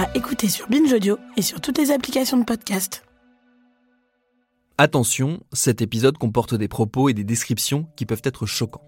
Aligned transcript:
À 0.00 0.08
écouter 0.14 0.48
sur 0.48 0.66
Binge 0.70 0.90
Audio 0.94 1.18
et 1.36 1.42
sur 1.42 1.60
toutes 1.60 1.76
les 1.76 1.90
applications 1.90 2.38
de 2.38 2.44
podcast. 2.44 3.04
Attention, 4.78 5.40
cet 5.52 5.82
épisode 5.82 6.16
comporte 6.16 6.54
des 6.54 6.68
propos 6.68 7.10
et 7.10 7.12
des 7.12 7.22
descriptions 7.22 7.86
qui 7.96 8.06
peuvent 8.06 8.22
être 8.24 8.46
choquants. 8.46 8.80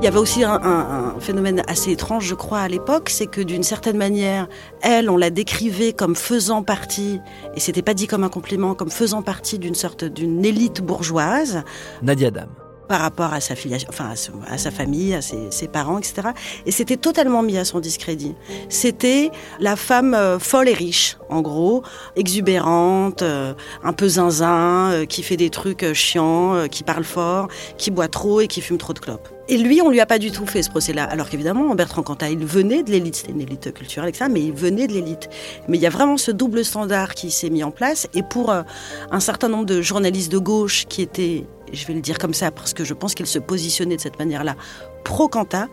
Il 0.00 0.04
y 0.04 0.06
avait 0.06 0.18
aussi 0.18 0.44
un, 0.44 0.52
un- 0.52 1.07
un 1.07 1.07
phénomène 1.20 1.62
assez 1.68 1.92
étrange, 1.92 2.26
je 2.26 2.34
crois, 2.34 2.60
à 2.60 2.68
l'époque, 2.68 3.08
c'est 3.10 3.26
que 3.26 3.40
d'une 3.40 3.62
certaine 3.62 3.96
manière, 3.96 4.48
elle, 4.82 5.10
on 5.10 5.16
la 5.16 5.30
décrivait 5.30 5.92
comme 5.92 6.14
faisant 6.14 6.62
partie, 6.62 7.20
et 7.54 7.60
c'était 7.60 7.82
pas 7.82 7.94
dit 7.94 8.06
comme 8.06 8.24
un 8.24 8.28
compliment, 8.28 8.74
comme 8.74 8.90
faisant 8.90 9.22
partie 9.22 9.58
d'une 9.58 9.74
sorte 9.74 10.04
d'une 10.04 10.44
élite 10.44 10.80
bourgeoise 10.80 11.62
Nadia 12.02 12.30
Dam. 12.30 12.48
Par 12.88 13.00
rapport 13.00 13.32
à 13.32 13.40
sa 13.40 13.54
filiation, 13.54 13.88
enfin 13.90 14.12
à, 14.48 14.58
sa 14.58 14.70
famille, 14.70 15.14
à 15.14 15.20
ses, 15.20 15.68
parents, 15.68 15.98
etc. 15.98 16.28
Et 16.66 16.72
c'était 16.72 16.96
totalement 16.96 17.42
mis 17.42 17.58
à 17.58 17.64
son 17.64 17.80
discrédit. 17.80 18.34
C'était 18.70 19.30
la 19.60 19.76
femme 19.76 20.14
euh, 20.14 20.38
folle 20.38 20.68
et 20.68 20.74
riche, 20.74 21.18
en 21.28 21.42
gros, 21.42 21.82
exubérante, 22.16 23.22
euh, 23.22 23.52
un 23.84 23.92
peu 23.92 24.08
zinzin, 24.08 24.90
euh, 24.90 25.04
qui 25.04 25.22
fait 25.22 25.36
des 25.36 25.50
trucs 25.50 25.92
chiants, 25.92 26.66
qui 26.70 26.82
parle 26.82 27.04
fort, 27.04 27.48
qui 27.76 27.90
boit 27.90 28.08
trop 28.08 28.40
et 28.40 28.46
qui 28.46 28.62
fume 28.62 28.78
trop 28.78 28.94
de 28.94 28.98
clopes. 28.98 29.28
Et 29.50 29.56
lui, 29.56 29.80
on 29.80 29.90
lui 29.90 30.00
a 30.00 30.06
pas 30.06 30.18
du 30.18 30.30
tout 30.30 30.46
fait 30.46 30.62
ce 30.62 30.68
procès-là. 30.70 31.04
Alors 31.04 31.28
qu'évidemment, 31.28 31.74
Bertrand 31.74 32.02
Cantat, 32.02 32.30
il 32.30 32.44
venait 32.44 32.82
de 32.82 32.90
l'élite, 32.90 33.16
c'était 33.16 33.32
une 33.32 33.40
élite 33.40 33.72
culturelle, 33.72 34.10
etc., 34.10 34.26
mais 34.30 34.42
il 34.42 34.52
venait 34.52 34.86
de 34.86 34.92
l'élite. 34.92 35.28
Mais 35.68 35.78
il 35.78 35.80
y 35.80 35.86
a 35.86 35.90
vraiment 35.90 36.18
ce 36.18 36.30
double 36.30 36.64
standard 36.64 37.14
qui 37.14 37.30
s'est 37.30 37.48
mis 37.48 37.64
en 37.64 37.70
place. 37.70 38.08
Et 38.14 38.22
pour 38.22 38.52
un 38.52 39.20
certain 39.20 39.48
nombre 39.48 39.64
de 39.64 39.80
journalistes 39.80 40.30
de 40.30 40.38
gauche 40.38 40.84
qui 40.86 41.00
étaient, 41.00 41.46
je 41.72 41.86
vais 41.86 41.94
le 41.94 42.00
dire 42.00 42.18
comme 42.18 42.34
ça, 42.34 42.50
parce 42.50 42.74
que 42.74 42.84
je 42.84 42.94
pense 42.94 43.14
qu'ils 43.14 43.26
se 43.26 43.38
positionnaient 43.38 43.96
de 43.96 44.00
cette 44.00 44.18
manière-là, 44.18 44.56
pro-Cantat, 45.04 45.68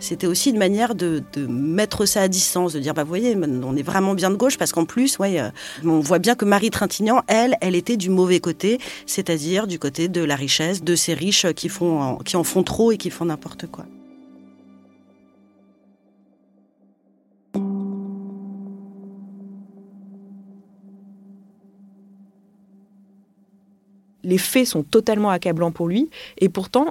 c'était 0.00 0.26
aussi 0.26 0.50
une 0.50 0.58
manière 0.58 0.94
de, 0.94 1.22
de 1.32 1.46
mettre 1.46 2.06
ça 2.06 2.22
à 2.22 2.28
distance, 2.28 2.72
de 2.72 2.80
dire, 2.80 2.94
bah, 2.94 3.02
vous 3.02 3.08
voyez, 3.08 3.36
on 3.36 3.76
est 3.76 3.82
vraiment 3.82 4.14
bien 4.14 4.30
de 4.30 4.36
gauche, 4.36 4.56
parce 4.56 4.72
qu'en 4.72 4.84
plus, 4.84 5.18
ouais, 5.18 5.40
euh, 5.40 5.50
on 5.84 6.00
voit 6.00 6.18
bien 6.18 6.34
que 6.34 6.44
Marie 6.44 6.70
Trintignant, 6.70 7.22
elle, 7.26 7.56
elle 7.60 7.74
était 7.74 7.96
du 7.96 8.10
mauvais 8.10 8.40
côté, 8.40 8.78
c'est-à-dire 9.06 9.66
du 9.66 9.78
côté 9.78 10.08
de 10.08 10.22
la 10.22 10.36
richesse, 10.36 10.82
de 10.82 10.94
ces 10.94 11.14
riches 11.14 11.46
qui, 11.54 11.68
font, 11.68 12.18
qui 12.24 12.36
en 12.36 12.44
font 12.44 12.62
trop 12.62 12.92
et 12.92 12.96
qui 12.96 13.10
font 13.10 13.26
n'importe 13.26 13.66
quoi. 13.66 13.84
Les 24.28 24.38
faits 24.38 24.66
sont 24.66 24.82
totalement 24.82 25.30
accablants 25.30 25.72
pour 25.72 25.88
lui, 25.88 26.10
et 26.36 26.50
pourtant, 26.50 26.88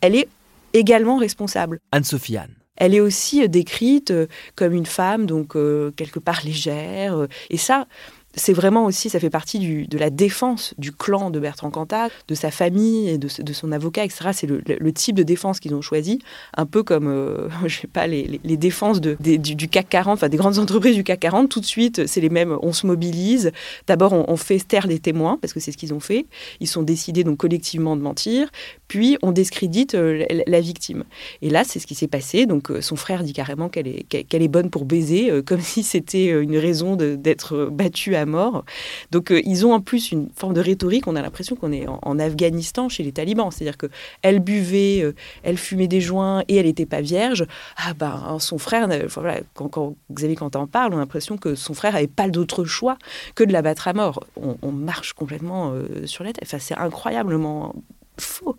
elle 0.00 0.16
est 0.16 0.28
également 0.72 1.16
responsable. 1.18 1.78
Anne-Sophie 1.92 2.36
Anne. 2.36 2.54
Elle 2.76 2.94
est 2.94 3.00
aussi 3.00 3.46
décrite 3.48 4.10
euh, 4.10 4.26
comme 4.56 4.72
une 4.72 4.86
femme, 4.86 5.26
donc 5.26 5.54
euh, 5.54 5.92
quelque 5.96 6.18
part 6.18 6.40
légère. 6.44 7.14
euh, 7.14 7.26
Et 7.50 7.58
ça, 7.58 7.86
c'est 8.34 8.52
vraiment 8.52 8.84
aussi, 8.84 9.10
ça 9.10 9.18
fait 9.18 9.30
partie 9.30 9.58
du- 9.58 9.86
de 9.88 9.98
la 9.98 10.10
défense 10.10 10.74
du 10.78 10.92
clan 10.92 11.30
de 11.30 11.40
Bertrand 11.40 11.70
Cantat, 11.70 12.10
de 12.28 12.34
sa 12.34 12.50
famille 12.50 13.08
et 13.08 13.18
de, 13.18 13.28
de 13.42 13.52
son 13.52 13.72
avocat, 13.72 14.04
etc. 14.04 14.30
C'est 14.32 14.46
le, 14.46 14.92
type 14.92 15.16
de 15.16 15.22
défense 15.22 15.60
qu'ils 15.60 15.74
ont 15.74 15.82
choisi, 15.82 16.20
un 16.56 16.66
peu 16.66 16.82
comme, 16.82 17.08
euh, 17.08 17.48
je 17.66 17.80
sais 17.80 17.86
pas, 17.86 18.06
les, 18.06 18.40
les- 18.44 18.56
défenses 18.56 19.00
de, 19.00 19.16
des- 19.20 19.38
du, 19.38 19.68
CAC 19.68 19.88
40, 19.88 20.14
enfin 20.14 20.28
des 20.28 20.36
grandes 20.36 20.58
entreprises 20.58 20.94
du 20.94 21.02
CAC 21.04 21.20
40. 21.20 21.48
Tout 21.48 21.60
de 21.60 21.64
suite, 21.66 22.06
c'est 22.06 22.20
les 22.20 22.28
mêmes. 22.28 22.56
On 22.62 22.72
se 22.72 22.86
mobilise. 22.86 23.52
D'abord, 23.86 24.12
on, 24.12 24.36
fait 24.36 24.58
taire 24.58 24.86
les 24.86 24.98
témoins 24.98 25.38
parce 25.40 25.52
que 25.52 25.60
c'est 25.60 25.72
ce 25.72 25.76
qu'ils 25.76 25.94
ont 25.94 26.00
fait. 26.00 26.26
Ils 26.60 26.68
sont 26.68 26.82
décidés 26.82 27.24
donc 27.24 27.38
collectivement 27.38 27.96
de 27.96 28.02
mentir. 28.02 28.50
Puis 28.88 29.16
on 29.22 29.32
discrédite 29.32 29.94
euh, 29.94 30.24
la, 30.46 30.60
victime. 30.60 31.04
Et 31.42 31.50
là, 31.50 31.64
c'est 31.64 31.78
ce 31.78 31.86
qui 31.86 31.94
s'est 31.94 32.08
passé. 32.08 32.46
Donc, 32.46 32.70
euh, 32.70 32.80
son 32.80 32.96
frère 32.96 33.22
dit 33.24 33.32
carrément 33.32 33.68
qu'elle 33.68 33.88
est, 33.88 34.02
qu'elle 34.02 34.42
est 34.42 34.48
bonne 34.48 34.70
pour 34.70 34.84
baiser, 34.84 35.30
euh, 35.30 35.42
comme 35.42 35.60
si 35.72 35.82
c'était 35.82 36.28
une 36.28 36.56
raison 36.56 36.96
d'être 36.96 37.68
battue 37.72 38.14
à 38.16 38.19
mort. 38.26 38.64
Donc, 39.10 39.30
euh, 39.30 39.40
ils 39.44 39.66
ont 39.66 39.72
en 39.72 39.80
plus 39.80 40.12
une 40.12 40.28
forme 40.34 40.54
de 40.54 40.60
rhétorique. 40.60 41.06
On 41.06 41.16
a 41.16 41.22
l'impression 41.22 41.56
qu'on 41.56 41.72
est 41.72 41.86
en, 41.86 42.18
Afghanistan 42.18 42.88
chez 42.88 43.02
les 43.02 43.12
talibans. 43.12 43.50
C'est-à-dire 43.50 43.78
que 43.78 43.86
elle 44.22 44.40
buvait, 44.40 45.00
euh, 45.02 45.14
elle 45.42 45.56
fumait 45.56 45.88
des 45.88 46.00
joints 46.00 46.42
et 46.48 46.56
elle 46.56 46.66
n'était 46.66 46.86
pas 46.86 47.00
vierge. 47.00 47.46
Ah 47.76 47.94
ben, 47.94 48.22
hein, 48.26 48.38
son 48.38 48.58
frère, 48.58 48.88
voilà, 49.08 49.40
quand, 49.54 49.68
quand 49.68 49.94
Xavier 50.12 50.36
Quentin 50.36 50.60
en 50.60 50.66
parle, 50.66 50.92
on 50.92 50.96
a 50.96 51.00
l'impression 51.00 51.38
que 51.38 51.54
son 51.54 51.74
frère 51.74 51.92
n'avait 51.92 52.06
pas 52.06 52.28
d'autre 52.28 52.64
choix 52.64 52.96
que 53.34 53.44
de 53.44 53.52
la 53.52 53.62
battre 53.62 53.88
à 53.88 53.92
mort. 53.92 54.24
On, 54.36 54.56
on 54.62 54.72
marche 54.72 55.12
complètement 55.12 55.72
euh, 55.72 56.06
sur 56.06 56.24
la 56.24 56.32
tête. 56.32 56.44
Enfin, 56.44 56.58
c'est 56.58 56.76
incroyablement 56.76 57.74
faux 58.20 58.56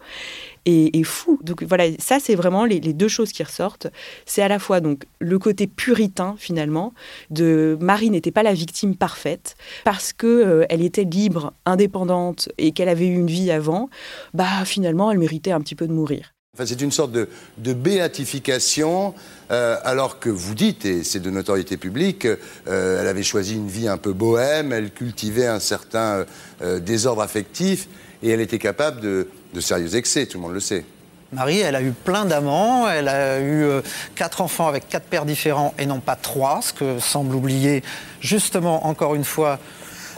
et, 0.66 1.04
fou. 1.04 1.40
Donc 1.42 1.64
voilà, 1.64 1.86
ça 2.00 2.20
c'est 2.20 2.36
vraiment 2.36 2.66
les, 2.66 2.80
deux 2.80 3.08
choses 3.08 3.32
qui 3.32 3.44
ressortent. 3.44 3.88
C'est 4.26 4.42
à 4.42 4.48
la 4.48 4.60
fois 4.60 4.80
donc 4.80 5.04
le 5.20 5.40
côté 5.40 5.68
puritain 5.68 6.36
finalement 6.38 6.94
de 7.30 7.78
Marie 7.80 8.10
n'était 8.10 8.32
pas 8.32 8.44
la 8.44 8.54
victime 8.54 8.96
parfaite 8.96 9.56
parce 9.84 10.14
que 10.14 10.28
euh, 10.28 10.66
elle 10.70 10.84
était 10.84 11.04
libre, 11.04 11.54
indépendante 11.66 12.50
et 12.58 12.72
qu'elle 12.72 12.90
avait 12.90 13.08
eu 13.08 13.16
une 13.16 13.28
vie 13.28 13.52
avant. 13.52 13.90
Bah 14.34 14.66
finalement 14.66 15.12
elle 15.12 15.20
méritait 15.20 15.52
un 15.52 15.62
petit 15.62 15.76
peu 15.76 15.88
de 15.88 15.94
mourir. 15.94 16.34
Enfin, 16.54 16.66
c'est 16.66 16.82
une 16.82 16.92
sorte 16.92 17.14
de, 17.14 17.28
béatification, 17.74 19.14
euh, 19.52 19.78
alors 19.86 20.20
que 20.20 20.30
vous 20.30 20.54
dites, 20.54 20.84
et 20.84 21.06
c'est 21.06 21.22
de 21.22 21.30
notoriété 21.30 21.78
publique, 21.78 22.26
euh, 22.26 23.00
elle 23.00 23.08
avait 23.08 23.24
choisi 23.24 23.56
une 23.56 23.70
vie 23.70 23.88
un 23.88 23.96
peu 23.96 24.12
bohème, 24.12 24.74
elle 24.74 24.92
cultivait 24.92 25.48
un 25.48 25.62
certain 25.62 26.26
désordre 26.82 27.22
affectif, 27.22 27.88
et 28.22 28.30
elle 28.32 28.42
était 28.42 28.60
capable 28.60 29.00
de, 29.00 29.30
de 29.54 29.60
sérieux 29.62 29.96
excès, 29.96 30.26
tout 30.26 30.38
le 30.38 30.44
monde 30.44 30.54
le 30.54 30.60
sait. 30.60 30.86
Marie, 31.34 31.60
elle 31.60 31.76
a 31.76 31.82
eu 31.82 31.92
plein 31.92 32.26
d'amants, 32.26 32.90
elle 32.90 33.08
a 33.08 33.40
eu 33.40 33.64
euh, 33.64 33.82
quatre 34.16 34.42
enfants 34.42 34.68
avec 34.68 34.90
quatre 34.90 35.06
pères 35.06 35.26
différents 35.26 35.74
et 35.80 35.86
non 35.86 36.02
pas 36.02 36.18
trois, 36.18 36.62
ce 36.62 36.74
que 36.74 37.00
semble 37.00 37.36
oublier 37.36 37.84
justement 38.20 38.86
encore 38.86 39.16
une 39.16 39.24
fois 39.24 39.60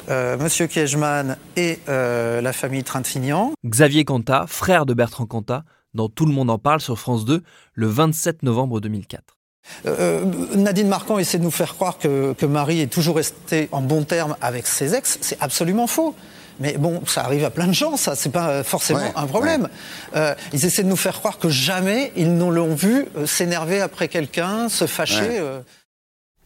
euh, 0.10 0.38
Monsieur 0.38 0.68
Kiechman 0.68 1.38
et 1.56 1.80
euh, 1.88 2.42
la 2.42 2.52
famille 2.52 2.84
Trintignant. 2.84 3.54
Xavier 3.66 4.04
Cantat, 4.06 4.46
frère 4.48 4.86
de 4.86 4.94
Bertrand 4.94 5.26
Cantat, 5.26 5.64
dans 5.94 6.10
Tout 6.10 6.26
le 6.26 6.34
monde 6.34 6.50
en 6.50 6.58
parle 6.58 6.82
sur 6.82 7.00
France 7.00 7.26
2 7.26 7.42
le 7.74 7.88
27 7.88 8.44
novembre 8.44 8.82
2004. 8.82 9.38
Euh, 9.86 10.26
Nadine 10.56 10.90
Marquand 10.90 11.20
essaie 11.20 11.38
de 11.38 11.44
nous 11.44 11.52
faire 11.52 11.76
croire 11.76 11.98
que, 11.98 12.34
que 12.34 12.46
Marie 12.46 12.82
est 12.82 12.92
toujours 12.92 13.16
restée 13.16 13.70
en 13.72 13.82
bon 13.82 14.04
terme 14.04 14.36
avec 14.42 14.68
ses 14.68 14.94
ex. 14.94 15.20
C'est 15.22 15.38
absolument 15.40 15.88
faux. 15.88 16.16
Mais 16.60 16.78
bon, 16.78 17.02
ça 17.08 17.24
arrive 17.26 17.44
à 17.46 17.50
plein 17.50 17.68
de 17.68 17.74
gens, 17.74 17.98
ça, 17.98 18.16
c'est 18.16 18.32
pas 18.32 18.64
forcément 18.64 19.00
Ouais, 19.00 19.12
un 19.16 19.28
problème. 19.28 19.70
Euh, 20.16 20.36
ils 20.54 20.66
essaient 20.66 20.84
de 20.84 20.88
nous 20.88 20.96
faire 20.96 21.18
croire 21.20 21.40
que 21.40 21.50
jamais 21.50 22.12
ils 22.16 22.38
ne 22.38 22.52
l'ont 22.52 22.76
vu 22.76 23.06
euh, 23.18 23.26
s'énerver 23.26 23.82
après 23.82 24.08
quelqu'un, 24.08 24.70
se 24.70 24.86
fâcher. 24.86 25.22
Ouais. 25.22 25.40
euh. 25.40 25.60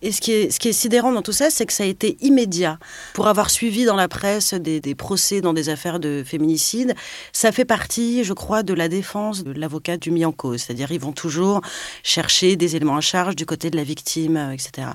Et 0.04 0.12
ce 0.12 0.22
qui, 0.22 0.32
est, 0.32 0.52
ce 0.52 0.60
qui 0.60 0.70
est 0.70 0.74
sidérant 0.74 1.12
dans 1.12 1.24
tout 1.24 1.32
ça, 1.32 1.50
c'est 1.50 1.66
que 1.66 1.74
ça 1.74 1.84
a 1.84 1.88
été 1.88 2.18
immédiat. 2.22 2.78
Pour 3.16 3.28
avoir 3.28 3.50
suivi 3.50 3.84
dans 3.84 3.96
la 3.96 4.08
presse 4.08 4.54
des, 4.54 4.80
des 4.80 4.94
procès 4.94 5.42
dans 5.42 5.54
des 5.54 5.70
affaires 5.70 6.00
de 6.00 6.24
féminicide, 6.24 6.94
ça 7.34 7.52
fait 7.52 7.66
partie, 7.66 8.24
je 8.24 8.34
crois, 8.34 8.62
de 8.62 8.76
la 8.76 8.90
défense 8.90 9.44
de 9.44 9.52
l'avocat 9.54 9.98
du 9.98 10.12
mis 10.12 10.24
en 10.24 10.32
cause. 10.32 10.62
C'est-à-dire, 10.62 10.92
ils 10.92 11.00
vont 11.00 11.14
toujours 11.14 11.62
chercher 12.04 12.56
des 12.56 12.76
éléments 12.76 12.98
à 12.98 13.02
charge 13.02 13.36
du 13.36 13.48
côté 13.48 13.72
de 13.72 13.76
la 13.76 13.84
victime, 13.84 14.38
euh, 14.38 14.52
etc. 14.52 14.90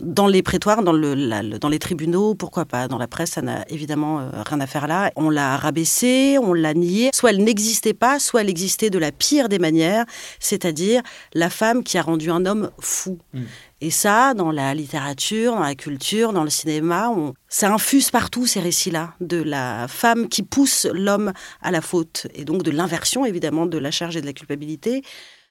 Dans 0.00 0.26
les 0.26 0.42
prétoires, 0.42 0.82
dans, 0.82 0.92
le, 0.92 1.58
dans 1.58 1.68
les 1.68 1.78
tribunaux, 1.78 2.34
pourquoi 2.34 2.64
pas 2.64 2.88
Dans 2.88 2.98
la 2.98 3.06
presse, 3.06 3.32
ça 3.32 3.42
n'a 3.42 3.64
évidemment 3.68 4.20
euh, 4.20 4.30
rien 4.46 4.60
à 4.60 4.66
faire 4.66 4.86
là. 4.86 5.10
On 5.16 5.30
l'a 5.30 5.56
rabaissée, 5.56 6.38
on 6.40 6.52
l'a 6.52 6.74
niée. 6.74 7.10
Soit 7.14 7.30
elle 7.30 7.44
n'existait 7.44 7.94
pas, 7.94 8.18
soit 8.18 8.40
elle 8.40 8.50
existait 8.50 8.90
de 8.90 8.98
la 8.98 9.12
pire 9.12 9.48
des 9.48 9.58
manières, 9.58 10.04
c'est-à-dire 10.38 11.02
la 11.34 11.50
femme 11.50 11.82
qui 11.84 11.98
a 11.98 12.02
rendu 12.02 12.30
un 12.30 12.46
homme 12.46 12.70
fou. 12.78 13.18
Mm. 13.34 13.42
Et 13.82 13.90
ça, 13.90 14.34
dans 14.34 14.52
la 14.52 14.74
littérature, 14.74 15.54
dans 15.54 15.60
la 15.60 15.74
culture, 15.74 16.32
dans 16.32 16.44
le 16.44 16.50
cinéma, 16.50 17.08
on... 17.10 17.32
ça 17.48 17.72
infuse 17.72 18.10
partout 18.10 18.46
ces 18.46 18.60
récits-là, 18.60 19.14
de 19.20 19.42
la 19.42 19.88
femme 19.88 20.28
qui 20.28 20.42
pousse 20.42 20.86
l'homme 20.92 21.32
à 21.62 21.70
la 21.70 21.80
faute, 21.80 22.26
et 22.34 22.44
donc 22.44 22.62
de 22.62 22.70
l'inversion 22.70 23.24
évidemment 23.24 23.66
de 23.66 23.78
la 23.78 23.90
charge 23.90 24.16
et 24.16 24.20
de 24.20 24.26
la 24.26 24.34
culpabilité. 24.34 25.02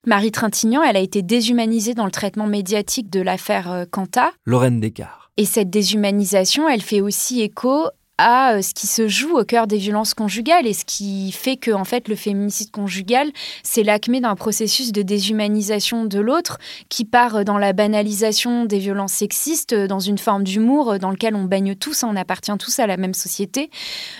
Marie 0.07 0.31
Trintignant, 0.31 0.81
elle 0.81 0.95
a 0.95 1.01
été 1.01 1.21
déshumanisée 1.21 1.93
dans 1.93 2.05
le 2.05 2.11
traitement 2.11 2.47
médiatique 2.47 3.09
de 3.09 3.19
l'affaire 3.19 3.85
Quanta. 3.91 4.27
Euh, 4.27 4.31
Lorraine 4.45 4.79
Descartes. 4.79 5.29
Et 5.35 5.45
cette 5.45 5.69
déshumanisation, 5.69 6.69
elle 6.69 6.81
fait 6.81 7.01
aussi 7.01 7.41
écho 7.41 7.87
à 8.17 8.53
euh, 8.53 8.61
ce 8.61 8.73
qui 8.73 8.87
se 8.87 9.09
joue 9.09 9.37
au 9.37 9.43
cœur 9.43 9.67
des 9.67 9.77
violences 9.77 10.13
conjugales 10.13 10.67
et 10.67 10.73
ce 10.73 10.85
qui 10.85 11.33
fait 11.33 11.57
que 11.57 11.71
en 11.71 11.85
fait 11.85 12.09
le 12.09 12.15
féminicide 12.15 12.69
conjugal 12.69 13.31
c'est 13.63 13.83
l'acmé 13.83 14.19
d'un 14.19 14.35
processus 14.35 14.91
de 14.91 15.01
déshumanisation 15.01 16.03
de 16.03 16.19
l'autre 16.19 16.57
qui 16.89 17.05
part 17.05 17.37
euh, 17.37 17.43
dans 17.45 17.57
la 17.57 17.71
banalisation 17.71 18.65
des 18.65 18.79
violences 18.79 19.13
sexistes 19.13 19.73
dans 19.73 20.01
une 20.01 20.17
forme 20.17 20.43
d'humour 20.43 20.99
dans 20.99 21.11
lequel 21.11 21.33
on 21.33 21.45
baigne 21.45 21.75
tous 21.75 22.03
on 22.03 22.17
appartient 22.17 22.57
tous 22.59 22.79
à 22.79 22.87
la 22.87 22.97
même 22.97 23.13
société 23.13 23.69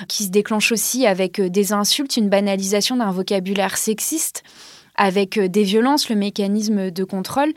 qui 0.08 0.24
se 0.24 0.30
déclenche 0.30 0.72
aussi 0.72 1.06
avec 1.06 1.42
des 1.42 1.74
insultes 1.74 2.16
une 2.16 2.30
banalisation 2.30 2.96
d'un 2.96 3.12
vocabulaire 3.12 3.78
sexiste 3.78 4.44
avec 5.00 5.38
euh, 5.38 5.48
des 5.48 5.64
violences, 5.64 6.10
le 6.10 6.16
mécanisme 6.16 6.92
de 6.92 7.04
contrôle, 7.04 7.54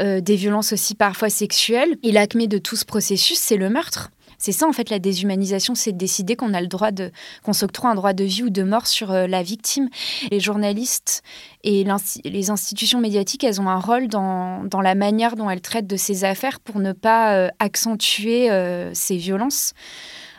euh, 0.00 0.20
des 0.20 0.34
violences 0.34 0.72
aussi 0.72 0.96
parfois 0.96 1.28
sexuelles. 1.28 1.96
Et 2.02 2.10
l'acmé 2.10 2.48
de 2.48 2.58
tout 2.58 2.74
ce 2.74 2.84
processus, 2.84 3.38
c'est 3.38 3.58
le 3.58 3.68
meurtre. 3.68 4.10
C'est 4.38 4.52
ça 4.52 4.66
en 4.66 4.72
fait 4.72 4.90
la 4.90 4.98
déshumanisation, 4.98 5.74
c'est 5.74 5.92
de 5.92 5.96
décider 5.96 6.36
qu'on 6.36 6.52
a 6.52 6.60
le 6.60 6.66
droit 6.66 6.90
de 6.90 7.10
qu'on 7.42 7.54
s'octroie 7.54 7.88
un 7.88 7.94
droit 7.94 8.12
de 8.12 8.24
vie 8.24 8.42
ou 8.42 8.50
de 8.50 8.62
mort 8.62 8.86
sur 8.86 9.10
euh, 9.10 9.26
la 9.26 9.42
victime. 9.42 9.88
Les 10.30 10.40
journalistes 10.40 11.22
et 11.64 11.86
les 12.24 12.50
institutions 12.50 13.00
médiatiques, 13.00 13.44
elles 13.44 13.62
ont 13.62 13.68
un 13.68 13.80
rôle 13.80 14.08
dans, 14.08 14.62
dans, 14.64 14.82
la 14.82 14.94
manière 14.94 15.36
dont 15.36 15.48
elles 15.48 15.62
traitent 15.62 15.86
de 15.86 15.96
ces 15.96 16.24
affaires 16.24 16.60
pour 16.60 16.80
ne 16.80 16.92
pas 16.92 17.50
accentuer 17.58 18.48
ces 18.92 19.16
violences 19.16 19.72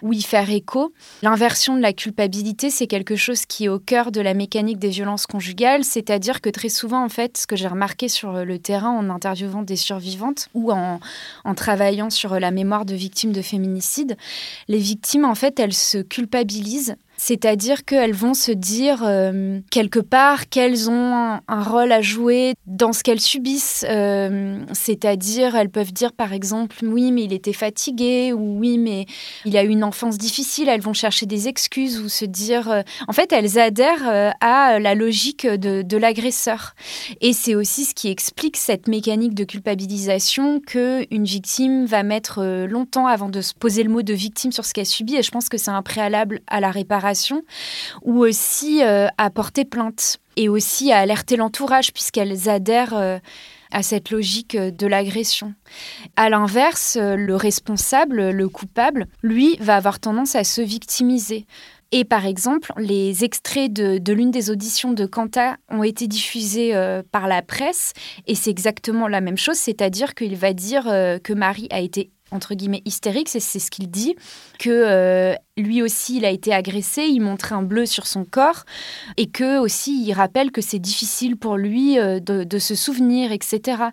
ou 0.01 0.13
y 0.13 0.21
faire 0.21 0.49
écho. 0.49 0.93
L'inversion 1.21 1.75
de 1.75 1.81
la 1.81 1.93
culpabilité, 1.93 2.69
c'est 2.69 2.87
quelque 2.87 3.15
chose 3.15 3.45
qui 3.45 3.65
est 3.65 3.69
au 3.69 3.79
cœur 3.79 4.11
de 4.11 4.21
la 4.21 4.33
mécanique 4.33 4.79
des 4.79 4.89
violences 4.89 5.25
conjugales, 5.25 5.83
c'est-à-dire 5.83 6.41
que 6.41 6.49
très 6.49 6.69
souvent, 6.69 7.03
en 7.03 7.09
fait, 7.09 7.37
ce 7.37 7.47
que 7.47 7.55
j'ai 7.55 7.67
remarqué 7.67 8.07
sur 8.09 8.45
le 8.45 8.59
terrain 8.59 8.91
en 8.91 9.09
interviewant 9.09 9.61
des 9.61 9.75
survivantes 9.75 10.49
ou 10.53 10.71
en, 10.71 10.99
travaillant 11.55 12.09
sur 12.09 12.39
la 12.39 12.51
mémoire 12.51 12.85
de 12.85 12.93
victimes 12.93 13.31
de 13.31 13.41
féminicide, 13.41 14.17
les 14.67 14.77
victimes, 14.77 15.25
en 15.25 15.35
fait, 15.35 15.59
elles 15.59 15.73
se 15.73 15.97
culpabilisent 15.97 16.95
c'est-à-dire 17.19 17.83
qu'elles 17.83 18.13
vont 18.13 18.35
se 18.35 18.51
dire 18.51 19.01
euh, 19.03 19.59
quelque 19.71 19.99
part 19.99 20.49
qu'elles 20.49 20.87
ont 20.87 21.39
un, 21.47 21.63
rôle 21.63 21.91
à 21.91 22.01
jouer 22.01 22.53
dans 22.67 22.93
ce 22.93 23.03
qu'elles 23.03 23.19
subissent. 23.19 23.83
Euh, 23.89 24.59
c'est-à-dire, 24.71 25.55
elles 25.55 25.71
peuvent 25.71 25.91
dire 25.91 26.13
par 26.13 26.31
exemple, 26.31 26.77
oui, 26.83 27.11
mais 27.11 27.23
il 27.23 27.33
était 27.33 27.53
fatigué, 27.53 28.33
ou 28.33 28.59
oui, 28.59 28.77
mais 28.77 29.07
il 29.45 29.57
a 29.57 29.63
eu 29.63 29.69
une 29.69 29.83
enfance 29.83 30.19
difficile. 30.19 30.69
Elles 30.69 30.81
vont 30.81 30.93
chercher 30.93 31.25
des 31.25 31.47
excuses 31.47 31.99
ou 31.99 32.07
se 32.07 32.23
dire. 32.23 32.69
Euh, 32.69 32.81
en 33.07 33.13
fait, 33.13 33.33
elles 33.33 33.57
adhèrent 33.57 34.33
à 34.39 34.79
la 34.79 34.93
logique 34.93 35.47
de, 35.47 35.81
de 35.81 35.97
l'agresseur. 35.97 36.75
Et 37.21 37.33
c'est 37.33 37.55
aussi 37.55 37.85
ce 37.85 37.95
qui 37.95 38.09
explique 38.09 38.57
cette 38.57 38.87
mécanique 38.87 39.33
de 39.33 39.43
culpabilisation 39.43 40.59
qu'une 40.59 41.23
victime 41.23 41.85
va 41.85 42.03
mettre 42.03 42.65
longtemps 42.67 43.07
avant 43.07 43.29
de 43.29 43.41
se 43.41 43.55
poser 43.55 43.81
le 43.81 43.89
mot 43.89 44.03
de 44.03 44.13
victime 44.13 44.51
sur 44.51 44.65
ce 44.65 44.73
qu'elle 44.73 44.85
subit. 44.85 45.15
Et 45.15 45.23
je 45.23 45.31
pense 45.31 45.49
que 45.49 45.57
c'est 45.57 45.71
un 45.71 45.81
préalable 45.81 46.41
à 46.47 46.59
la 46.59 46.69
réparation 46.69 47.06
ou 48.03 48.23
aussi 48.23 48.83
euh, 48.83 49.07
à 49.17 49.29
porter 49.29 49.65
plainte 49.65 50.17
et 50.35 50.49
aussi 50.49 50.91
à 50.91 50.99
alerter 50.99 51.35
l'entourage 51.35 51.93
puisqu'elles 51.93 52.49
adhèrent 52.49 52.95
euh, 52.95 53.19
à 53.71 53.83
cette 53.83 54.11
logique 54.11 54.55
euh, 54.55 54.71
de 54.71 54.87
l'agression. 54.87 55.53
À 56.15 56.29
l'inverse, 56.29 56.97
le 56.99 57.35
responsable, 57.35 58.29
le 58.31 58.49
coupable, 58.49 59.07
lui, 59.23 59.57
va 59.59 59.75
avoir 59.75 59.99
tendance 59.99 60.35
à 60.35 60.43
se 60.43 60.61
victimiser. 60.61 61.45
Et 61.93 62.03
par 62.03 62.25
exemple, 62.25 62.73
les 62.77 63.23
extraits 63.23 63.71
de, 63.71 64.11
l'une 64.11 64.31
des 64.31 64.49
auditions 64.49 64.91
de 64.91 65.05
Quanta 65.05 65.55
ont 65.69 65.83
été 65.83 66.07
diffusés 66.07 66.73
par 67.13 67.29
la 67.29 67.41
presse, 67.41 67.93
et 68.25 68.35
c'est 68.35 68.49
exactement 68.49 69.07
la 69.07 69.21
même 69.21 69.37
chose, 69.37 69.55
c'est-à-dire 69.55 70.13
qu'il 70.13 70.35
va 70.35 70.51
dire 70.51 70.83
que 70.83 71.33
Marie 71.33 71.69
a 71.71 71.79
été 71.79 72.11
entre 72.31 72.55
guillemets 72.55 72.81
hystérique, 72.85 73.29
c'est 73.29 73.39
ce 73.39 73.71
qu'il 73.71 73.89
dit, 73.89 74.15
que 74.59 74.69
euh, 74.69 75.35
lui 75.55 75.81
aussi 75.81 76.17
il 76.17 76.25
a 76.25 76.29
été 76.29 76.53
agressé, 76.53 77.03
il 77.03 77.21
montrait 77.21 77.55
un 77.55 77.63
bleu 77.63 77.85
sur 77.85 78.07
son 78.07 78.25
corps, 78.25 78.63
et 79.17 79.27
que 79.27 79.59
aussi 79.59 80.03
il 80.05 80.13
rappelle 80.13 80.51
que 80.51 80.61
c'est 80.61 80.79
difficile 80.79 81.37
pour 81.37 81.57
lui 81.57 81.99
euh, 81.99 82.19
de, 82.19 82.59
se 82.59 82.75
souvenir, 82.75 83.31
etc. 83.31 83.83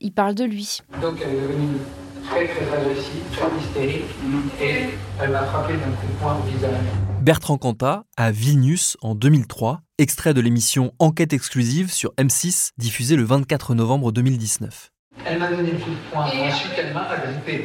Il 0.00 0.12
parle 0.12 0.34
de 0.34 0.44
lui. 0.44 0.78
Donc 1.00 1.16
elle 1.22 1.34
est 1.34 1.40
devenue 1.40 1.78
très 2.28 2.46
très 2.46 2.76
agressive, 2.76 3.22
très 3.32 3.46
hystérique, 3.60 4.04
et 4.60 4.90
elle 5.20 5.30
m'a 5.30 5.44
frappé 5.44 5.74
d'un 5.74 5.78
coup 5.80 6.06
de 6.06 6.20
poing 6.20 6.36
au 6.38 6.42
visage. 6.50 6.84
Bertrand 7.20 7.56
Cantat 7.56 8.04
à 8.16 8.30
Vilnius 8.32 8.96
en 9.00 9.14
2003, 9.14 9.80
extrait 9.98 10.34
de 10.34 10.40
l'émission 10.40 10.92
Enquête 10.98 11.32
exclusive 11.32 11.92
sur 11.92 12.12
M6 12.18 12.70
diffusée 12.78 13.16
le 13.16 13.24
24 13.24 13.74
novembre 13.74 14.12
2019. 14.12 14.91
Elle 15.24 15.38
m'a 15.38 15.48
donné 15.48 15.70
le 15.70 15.78
coup 15.78 15.90
de 15.90 15.96
poing, 16.10 16.24
ensuite 16.24 16.72
elle 16.76 16.92
m'a 16.92 17.08
agrippé. 17.08 17.64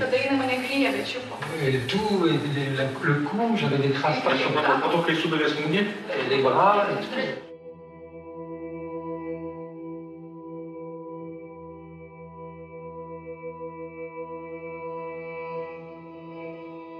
Et 1.65 1.77
tout, 1.87 2.27
et 2.27 2.31
le, 2.31 3.07
le 3.07 3.13
cou, 3.21 3.37
j'avais 3.55 3.77
des 3.77 3.91
traces 3.93 4.21
partout. 4.21 4.39
Et 6.09 6.29
les 6.29 6.41
bras, 6.43 6.87
et 6.91 6.95
tout. 7.03 7.09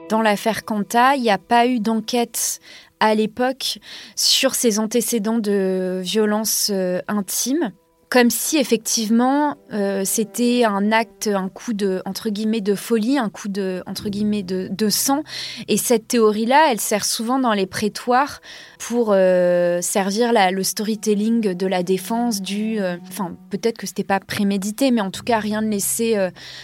Dans 0.09 0.21
l'affaire 0.21 0.63
Quanta, 0.63 1.15
il 1.15 1.23
n'y 1.23 1.29
a 1.29 1.37
pas 1.37 1.67
eu 1.67 1.79
d'enquête 1.81 2.59
à 2.99 3.13
l'époque 3.13 3.79
sur 4.15 4.55
ses 4.55 4.79
antécédents 4.79 5.37
de 5.37 5.99
violences 6.01 6.71
euh, 6.73 7.01
intimes 7.07 7.73
comme 8.09 8.29
si 8.29 8.57
effectivement 8.57 9.57
euh, 9.73 10.03
c'était 10.05 10.63
un 10.63 10.93
acte, 10.93 11.27
un 11.27 11.49
coup 11.49 11.73
de 11.73 12.01
entre 12.05 12.29
guillemets 12.29 12.61
de 12.61 12.73
folie, 12.73 13.17
un 13.17 13.29
coup 13.29 13.49
de 13.49 13.83
entre 13.85 14.07
guillemets 14.07 14.43
de, 14.43 14.89
sang. 14.89 15.23
Et 15.67 15.75
cette 15.75 16.07
théorie-là, 16.07 16.71
elle 16.71 16.79
sert 16.79 17.03
souvent 17.03 17.37
dans 17.37 17.51
les 17.51 17.65
prétoires 17.65 18.39
pour 18.79 19.11
euh, 19.11 19.81
servir 19.81 20.31
le 20.33 20.63
storytelling 20.63 21.53
de 21.53 21.67
la 21.67 21.83
défense 21.83 22.41
du. 22.41 22.79
Euh, 22.79 22.95
enfin, 23.09 23.35
peut-être 23.49 23.77
que 23.77 23.87
c'était 23.87 24.05
pas 24.05 24.21
prémédité, 24.21 24.91
mais 24.91 25.01
en 25.01 25.11
tout 25.11 25.23
cas 25.23 25.39
rien 25.39 25.61
ne 25.61 25.69
laissait 25.69 26.15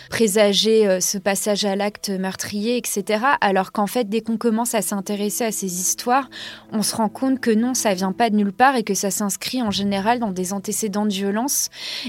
présager 0.09 1.01
ce 1.01 1.17
passage 1.17 1.65
à 1.65 1.75
l'acte 1.75 2.09
meurtrier, 2.09 2.77
etc. 2.77 3.25
Alors 3.41 3.71
qu'en 3.71 3.87
fait, 3.87 4.07
dès 4.07 4.21
qu'on 4.21 4.37
commence 4.37 4.75
à 4.75 4.81
s'intéresser 4.81 5.43
à 5.43 5.51
ces 5.51 5.81
histoires, 5.81 6.29
on 6.71 6.83
se 6.83 6.95
rend 6.95 7.09
compte 7.09 7.39
que 7.41 7.51
non, 7.51 7.73
ça 7.73 7.93
vient 7.93 8.13
pas 8.13 8.29
de 8.29 8.35
nulle 8.35 8.53
part 8.53 8.75
et 8.75 8.83
que 8.83 8.93
ça 8.93 9.11
s'inscrit 9.11 9.61
en 9.61 9.71
général 9.71 10.19
dans 10.19 10.31
des 10.31 10.53
antécédents 10.53 11.05
de 11.05 11.13
violence 11.13 11.32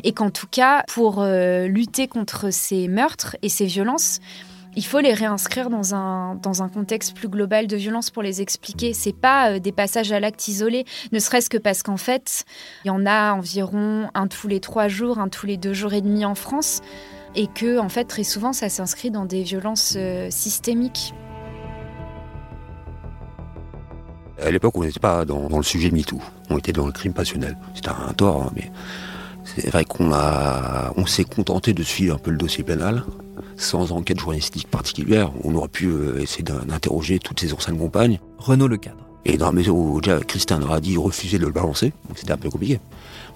et 0.03 0.13
qu'en 0.13 0.31
tout 0.31 0.47
cas, 0.47 0.85
pour 0.89 1.21
euh, 1.21 1.67
lutter 1.67 2.09
contre 2.09 2.51
ces 2.51 2.89
meurtres 2.89 3.37
et 3.43 3.49
ces 3.49 3.67
violences, 3.67 4.21
il 4.77 4.85
faut 4.85 5.01
les 5.01 5.13
réinscrire 5.13 5.71
dans 5.71 5.95
un, 5.95 6.35
dans 6.37 6.63
un 6.63 6.69
contexte 6.69 7.15
plus 7.15 7.29
global 7.29 7.67
de 7.67 7.77
violence 7.77 8.11
pour 8.11 8.23
les 8.23 8.43
expliquer. 8.43 8.93
C'est 8.93 9.13
pas 9.13 9.53
euh, 9.53 9.59
des 9.59 9.73
passages 9.73 10.13
à 10.13 10.21
l'acte 10.21 10.49
isolés, 10.49 10.85
ne 11.13 11.19
serait-ce 11.19 11.49
que 11.49 11.59
parce 11.59 11.83
qu'en 11.83 11.97
fait, 11.97 12.45
il 12.85 12.89
y 12.89 12.91
en 12.91 13.07
a 13.07 13.33
environ 13.33 14.09
un 14.15 14.27
tous 14.27 14.49
les 14.49 14.61
trois 14.61 14.89
jours, 14.89 15.19
un 15.19 15.29
tous 15.29 15.47
les 15.47 15.57
deux 15.57 15.75
jours 15.75 15.93
et 15.93 16.01
demi 16.01 16.25
en 16.25 16.35
France, 16.35 16.81
et 17.35 17.47
que 17.47 17.79
en 17.79 17.89
fait 17.89 18.05
très 18.05 18.25
souvent 18.25 18.53
ça 18.53 18.69
s'inscrit 18.69 19.11
dans 19.11 19.25
des 19.25 19.43
violences 19.43 19.95
euh, 19.97 20.29
systémiques. 20.31 21.15
À 24.45 24.51
l'époque, 24.51 24.77
on 24.77 24.85
n'était 24.85 25.01
pas 25.01 25.25
dans, 25.25 25.49
dans, 25.49 25.57
le 25.57 25.63
sujet 25.63 25.91
MeToo, 25.91 26.21
on 26.51 26.59
était 26.59 26.73
dans 26.73 26.85
le 26.85 26.93
crime 26.93 27.15
passionnel. 27.15 27.57
C'était 27.75 27.89
un 27.89 28.13
tort, 28.13 28.43
hein, 28.43 28.53
mais 28.55 28.71
c'est 29.45 29.71
vrai 29.71 29.85
qu'on 29.85 30.13
a, 30.13 30.93
on 30.97 31.07
s'est 31.07 31.25
contenté 31.25 31.73
de 31.73 31.83
suivre 31.83 32.15
un 32.15 32.19
peu 32.19 32.31
le 32.31 32.37
dossier 32.37 32.63
pénal, 32.63 33.05
sans 33.57 33.93
enquête 33.93 34.19
journalistique 34.19 34.69
particulière. 34.69 35.31
On 35.45 35.55
aurait 35.55 35.69
pu 35.69 35.87
euh, 35.87 36.21
essayer 36.21 36.43
d'interroger 36.43 37.19
toutes 37.19 37.41
ses 37.41 37.53
anciennes 37.53 37.79
compagnes. 37.79 38.21
Renaud 38.39 38.69
le 38.69 38.77
cadre. 38.77 38.99
Et 39.25 39.39
dans 39.39 39.47
la 39.47 39.53
mesure 39.53 39.77
où 39.77 40.01
déjà 40.01 40.21
Christian 40.21 40.59
leur 40.59 40.73
a 40.73 40.81
dit 40.81 40.97
refuser 40.99 41.39
de 41.39 41.47
le 41.47 41.53
balancer, 41.53 41.95
c'était 42.15 42.33
un 42.33 42.37
peu 42.37 42.51
compliqué. 42.51 42.81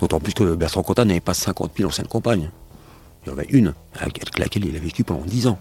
D'autant 0.00 0.21
plus 0.21 0.35
que 0.35 0.55
Bertrand 0.55 0.83
Cantat 0.83 1.07
n'avait 1.07 1.21
pas 1.21 1.35
50 1.35 1.73
000 1.77 1.88
anciennes 1.88 2.07
compagnes. 2.07 2.50
Il 3.25 3.31
y 3.31 3.33
en 3.33 3.33
avait 3.33 3.49
une, 3.49 3.73
avec 3.99 4.38
laquelle 4.38 4.67
il 4.67 4.77
a 4.77 4.79
vécu 4.79 5.05
pendant 5.05 5.25
10 5.25 5.47
ans. 5.47 5.59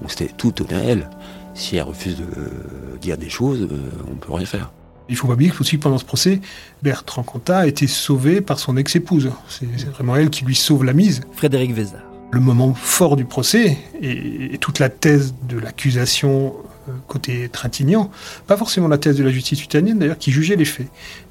Donc 0.00 0.10
c'était 0.10 0.32
tout 0.32 0.54
à 0.70 0.76
elle. 0.76 1.10
Si 1.54 1.76
elle 1.76 1.84
refuse 1.84 2.16
de 2.16 2.98
dire 3.00 3.16
des 3.16 3.30
choses, 3.30 3.62
euh, 3.62 3.90
on 4.08 4.12
ne 4.12 4.18
peut 4.18 4.32
rien 4.32 4.46
faire. 4.46 4.72
Il 5.08 5.16
faut 5.16 5.28
pas 5.28 5.34
oublier 5.34 5.52
aussi 5.60 5.78
pendant 5.78 5.98
ce 5.98 6.04
procès, 6.04 6.40
Bertrand 6.82 7.22
Cantat 7.22 7.58
a 7.58 7.66
été 7.66 7.86
sauvé 7.86 8.40
par 8.40 8.58
son 8.58 8.76
ex-épouse. 8.76 9.30
C'est 9.48 9.66
vraiment 9.90 10.16
elle 10.16 10.30
qui 10.30 10.44
lui 10.44 10.56
sauve 10.56 10.84
la 10.84 10.92
mise. 10.92 11.20
Frédéric 11.32 11.72
Vézard. 11.72 12.02
Le 12.32 12.40
moment 12.40 12.74
fort 12.74 13.16
du 13.16 13.24
procès 13.24 13.78
et, 14.02 14.58
toute 14.60 14.80
la 14.80 14.88
thèse 14.88 15.34
de 15.48 15.58
l'accusation 15.58 16.54
euh, 16.88 16.92
côté 17.06 17.48
Trintignant, 17.48 18.10
pas 18.48 18.56
forcément 18.56 18.88
la 18.88 18.98
thèse 18.98 19.16
de 19.16 19.22
la 19.22 19.30
justice 19.30 19.62
italienne 19.64 19.98
d'ailleurs 19.98 20.18
qui 20.18 20.32
jugeait 20.32 20.56
les 20.56 20.64
faits, 20.64 20.88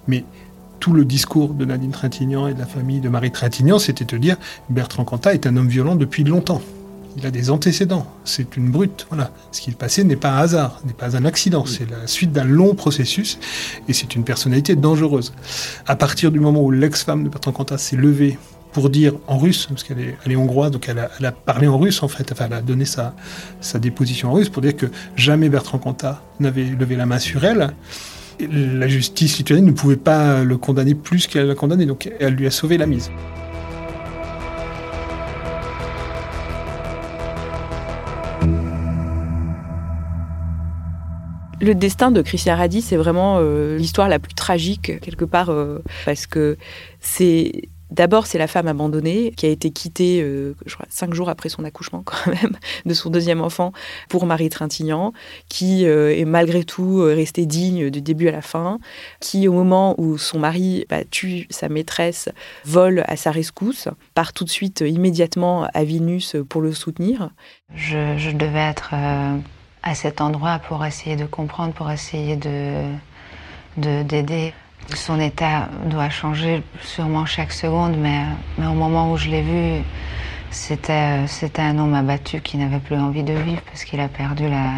mais 0.07 0.23
tout 0.79 0.93
le 0.93 1.03
discours 1.03 1.53
de 1.53 1.65
Nadine 1.65 1.91
Trintignant 1.91 2.47
et 2.47 2.53
de 2.53 2.59
la 2.59 2.65
famille 2.65 3.01
de 3.01 3.09
Marie 3.09 3.31
Trintignant, 3.31 3.77
c'était 3.77 4.05
de 4.05 4.17
dire 4.17 4.37
Bertrand 4.69 5.03
Cantat 5.03 5.33
est 5.33 5.47
un 5.47 5.57
homme 5.57 5.67
violent 5.67 5.95
depuis 5.95 6.23
longtemps. 6.23 6.61
Il 7.17 7.25
a 7.25 7.31
des 7.31 7.49
antécédents. 7.49 8.05
C'est 8.25 8.57
une 8.57 8.69
brute. 8.69 9.07
Voilà. 9.09 9.31
Ce 9.51 9.61
qui 9.61 9.69
est 9.69 9.77
passé 9.77 10.03
n'est 10.03 10.15
pas 10.15 10.31
un 10.31 10.37
hasard, 10.37 10.81
n'est 10.85 10.93
pas 10.93 11.15
un 11.15 11.25
accident. 11.25 11.65
C'est 11.65 11.89
la 11.89 12.07
suite 12.07 12.31
d'un 12.31 12.43
long 12.43 12.75
processus 12.75 13.39
et 13.87 13.93
c'est 13.93 14.15
une 14.15 14.23
personnalité 14.23 14.75
dangereuse. 14.75 15.33
À 15.87 15.95
partir 15.95 16.31
du 16.31 16.39
moment 16.39 16.61
où 16.61 16.71
l'ex-femme 16.71 17.23
de 17.23 17.29
Bertrand 17.29 17.53
Cantat 17.53 17.77
s'est 17.77 17.95
levée 17.95 18.37
pour 18.73 18.89
dire 18.89 19.13
en 19.27 19.37
russe, 19.37 19.67
parce 19.69 19.85
qu'elle 19.85 19.99
est, 19.99 20.17
elle 20.25 20.33
est, 20.33 20.35
hongroise, 20.35 20.69
donc 20.69 20.89
elle 20.89 20.99
a, 20.99 21.31
parlé 21.31 21.65
en 21.65 21.77
russe 21.77 22.03
en 22.03 22.09
fait, 22.09 22.29
enfin 22.33 22.47
elle 22.47 22.53
a 22.53 22.61
donné 22.61 22.83
sa, 22.83 23.15
sa 23.61 23.79
déposition 23.79 24.31
en 24.31 24.33
russe 24.33 24.49
pour 24.49 24.61
dire 24.61 24.75
que 24.75 24.87
jamais 25.15 25.47
Bertrand 25.47 25.77
Cantat 25.77 26.21
n'avait 26.41 26.65
levé 26.65 26.97
la 26.97 27.05
main 27.05 27.17
sur 27.17 27.45
elle. 27.45 27.69
la 28.41 28.87
justice 28.89 29.37
lituanienne 29.37 29.67
ne 29.67 29.71
pouvait 29.71 29.95
pas 29.95 30.43
le 30.43 30.57
condamner 30.57 30.93
plus 30.93 31.25
qu'elle 31.27 31.47
l'a 31.47 31.55
condamné, 31.55 31.85
donc 31.85 32.11
elle 32.19 32.33
lui 32.33 32.47
a 32.47 32.51
sauvé 32.51 32.77
la 32.77 32.85
mise. 32.85 33.11
Le 41.65 41.73
destin 41.73 42.11
de 42.11 42.21
Christian 42.21 42.55
Radi, 42.55 42.83
c'est 42.83 42.95
vraiment 42.95 43.37
euh, 43.39 43.75
l'histoire 43.75 44.07
la 44.07 44.19
plus 44.19 44.35
tragique, 44.35 44.99
quelque 44.99 45.25
part, 45.25 45.49
euh, 45.49 45.81
parce 46.05 46.27
que 46.27 46.57
c'est 46.99 47.69
D'abord, 47.91 48.25
c'est 48.25 48.39
la 48.39 48.47
femme 48.47 48.67
abandonnée 48.67 49.31
qui 49.37 49.45
a 49.45 49.49
été 49.49 49.69
quittée, 49.69 50.21
euh, 50.21 50.55
je 50.65 50.73
crois, 50.73 50.87
cinq 50.89 51.13
jours 51.13 51.29
après 51.29 51.49
son 51.49 51.63
accouchement, 51.63 52.03
quand 52.05 52.27
même, 52.27 52.57
de 52.85 52.93
son 52.93 53.09
deuxième 53.09 53.41
enfant 53.41 53.71
pour 54.09 54.25
Marie 54.25 54.49
Trintignant, 54.49 55.13
qui 55.49 55.85
est 55.85 56.25
malgré 56.25 56.63
tout 56.63 56.97
restée 56.97 57.45
digne 57.45 57.89
du 57.89 58.01
début 58.01 58.27
à 58.27 58.31
la 58.31 58.41
fin, 58.41 58.79
qui, 59.19 59.47
au 59.47 59.53
moment 59.53 59.95
où 59.99 60.17
son 60.17 60.39
mari 60.39 60.85
bah, 60.89 61.03
tue 61.09 61.47
sa 61.51 61.69
maîtresse, 61.69 62.27
vole 62.65 63.03
à 63.07 63.15
sa 63.15 63.31
rescousse, 63.31 63.87
part 64.13 64.33
tout 64.33 64.43
de 64.43 64.49
suite 64.49 64.83
immédiatement 64.85 65.67
à 65.73 65.83
Vilnius 65.83 66.35
pour 66.49 66.61
le 66.61 66.73
soutenir. 66.73 67.29
Je, 67.75 68.35
devais 68.35 68.59
être 68.59 68.93
à 69.85 69.95
cet 69.95 70.19
endroit 70.19 70.59
pour 70.59 70.83
essayer 70.83 71.15
de 71.15 71.25
comprendre, 71.25 71.73
pour 71.73 71.89
essayer 71.89 72.35
de 72.35 72.91
d'aider. 73.77 74.53
Son 74.93 75.19
état 75.19 75.69
doit 75.85 76.09
changer 76.09 76.63
sûrement 76.81 77.25
chaque 77.25 77.51
seconde, 77.51 77.97
mais, 77.97 78.23
mais 78.57 78.67
au 78.67 78.73
moment 78.73 79.11
où 79.11 79.17
je 79.17 79.29
l'ai 79.29 79.41
vu, 79.41 79.83
c'était, 80.51 81.25
c'était 81.27 81.61
un 81.61 81.77
homme 81.79 81.93
abattu 81.93 82.39
qui 82.39 82.57
n'avait 82.57 82.79
plus 82.79 82.95
envie 82.95 83.23
de 83.23 83.33
vivre 83.33 83.61
parce 83.63 83.83
qu'il 83.83 83.99
a 83.99 84.07
perdu 84.07 84.47
la, 84.47 84.69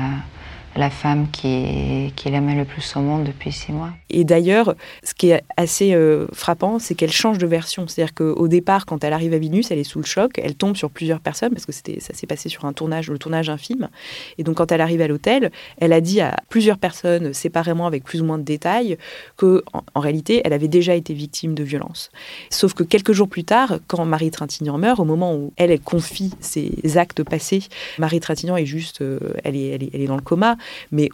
la 0.78 0.90
femme 0.90 1.28
qui 1.32 2.12
aimait 2.26 2.56
le 2.56 2.66
plus 2.66 2.96
au 2.96 3.02
monde 3.02 3.24
depuis 3.24 3.52
six 3.52 3.72
mois. 3.72 3.92
Et 4.10 4.24
d'ailleurs, 4.24 4.76
ce 5.04 5.14
qui 5.14 5.30
est 5.30 5.44
assez 5.58 5.94
euh, 5.94 6.28
frappant, 6.34 6.80
c'est 6.80 6.96
qu'elle 6.96 7.12
change 7.12 7.38
de 7.38 7.48
version. 7.48 7.88
C'est-à-dire 7.88 8.14
qu'au 8.14 8.48
départ, 8.48 8.86
quand 8.86 9.04
elle 9.04 9.14
arrive 9.14 9.34
à 9.34 9.38
Vinus, 9.38 9.72
elle 9.72 9.80
est 9.80 9.84
sous 9.84 10.00
le 10.00 10.06
choc, 10.06 10.40
elle 10.42 10.56
tombe 10.56 10.76
sur 10.76 10.90
plusieurs 10.90 11.20
personnes, 11.20 11.52
parce 11.52 11.66
que 11.66 11.72
ça 11.72 12.14
s'est 12.14 12.28
passé 12.28 12.50
sur 12.50 12.66
un 12.66 12.74
tournage, 12.74 13.10
le 13.10 13.18
tournage 13.18 13.48
d'un 13.48 13.58
film. 13.58 13.90
Et 14.38 14.44
donc, 14.44 14.58
quand 14.58 14.72
elle 14.72 14.82
arrive 14.82 15.02
à 15.02 15.08
l'hôtel, 15.08 15.52
elle 15.78 15.94
a 15.94 16.02
dit 16.02 16.22
à 16.22 16.36
plusieurs 16.50 16.78
personnes, 16.78 17.34
séparément, 17.34 17.88
avec 17.88 18.04
plus 18.04 18.22
ou 18.22 18.26
moins 18.26 18.38
de 18.38 18.44
détails, 18.44 18.98
que 19.36 19.64
en, 19.74 20.00
réalité, 20.00 20.42
elle 20.46 20.54
avait 20.54 20.68
déjà 20.68 20.94
été 20.94 21.14
victime 21.14 21.56
de 21.56 21.64
violence. 21.64 22.12
Sauf 22.50 22.74
que 22.74 22.84
quelques 22.84 23.14
jours 23.14 23.28
plus 23.28 23.44
tard, 23.44 23.80
quand 23.88 24.06
Marie 24.06 24.32
Trintignant 24.32 24.78
meurt, 24.78 25.00
au 25.00 25.06
moment 25.06 25.36
où 25.36 25.54
elle, 25.58 25.78
confie 25.80 26.32
ses 26.40 26.98
actes 26.98 27.24
passés, 27.24 27.64
Marie 28.00 28.20
Trintignant 28.20 28.58
est 28.58 28.66
juste, 28.66 29.02
euh, 29.02 29.20
elle 29.44 29.56
est 29.56 30.08
dans 30.08 30.16
le 30.16 30.22
coma, 30.22 30.58
mais 30.92 31.10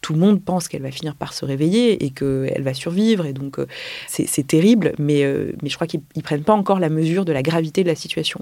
tout 0.00 0.12
le 0.12 0.18
monde 0.18 0.42
pense 0.42 0.68
qu'elle 0.68 0.82
va 0.82 0.90
finir 0.90 1.14
par 1.14 1.32
se 1.32 1.44
réveiller 1.44 2.04
et 2.04 2.10
qu'elle 2.10 2.62
va 2.62 2.74
survivre. 2.74 3.26
Et 3.26 3.32
donc, 3.32 3.58
euh, 3.58 3.66
c'est 4.08 4.46
terrible, 4.46 4.92
mais, 4.98 5.24
euh, 5.24 5.52
mais 5.62 5.68
je 5.68 5.74
crois 5.74 5.86
qu'ils 5.86 6.02
ne 6.16 6.22
prennent 6.22 6.44
pas 6.44 6.54
encore 6.54 6.80
la 6.80 6.88
mesure 6.88 7.24
de 7.24 7.32
la 7.32 7.42
gravité 7.42 7.82
de 7.82 7.88
la 7.88 7.94
situation. 7.94 8.40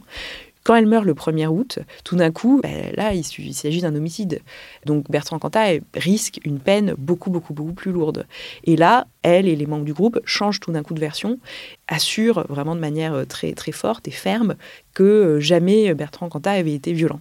Quand 0.65 0.75
elle 0.75 0.87
meurt 0.87 1.07
le 1.07 1.15
1er 1.15 1.47
août, 1.47 1.79
tout 2.05 2.17
d'un 2.17 2.31
coup, 2.31 2.61
ben, 2.63 2.93
là, 2.95 3.15
il, 3.15 3.25
s'agit 3.25 3.81
d'un 3.81 3.95
homicide. 3.95 4.43
Donc 4.85 5.11
Bertrand 5.11 5.39
Cantat 5.39 5.79
risque 5.95 6.41
une 6.45 6.59
peine 6.59 6.95
beaucoup, 6.99 7.31
beaucoup, 7.31 7.55
beaucoup 7.55 7.73
plus 7.73 7.91
lourde. 7.91 8.27
Et 8.65 8.77
là, 8.77 9.07
elle 9.23 9.49
et 9.49 9.57
les 9.57 9.65
membres 9.65 9.87
du 9.87 9.95
groupe 9.95 10.21
changent 10.27 10.61
tout 10.61 10.71
d'un 10.71 10.83
coup 10.83 10.93
de 10.93 11.01
version, 11.01 11.39
assurent 11.87 12.45
vraiment 12.51 12.75
de 12.75 12.81
manière 12.81 13.15
euh, 13.15 13.25
très, 13.25 13.53
très 13.53 13.73
forte 13.73 14.09
et 14.09 14.11
ferme 14.11 14.57
que 14.93 15.39
jamais 15.41 15.95
Bertrand 15.95 16.29
Cantat 16.29 16.53
avait 16.53 16.75
été 16.75 16.93
violent. 16.93 17.21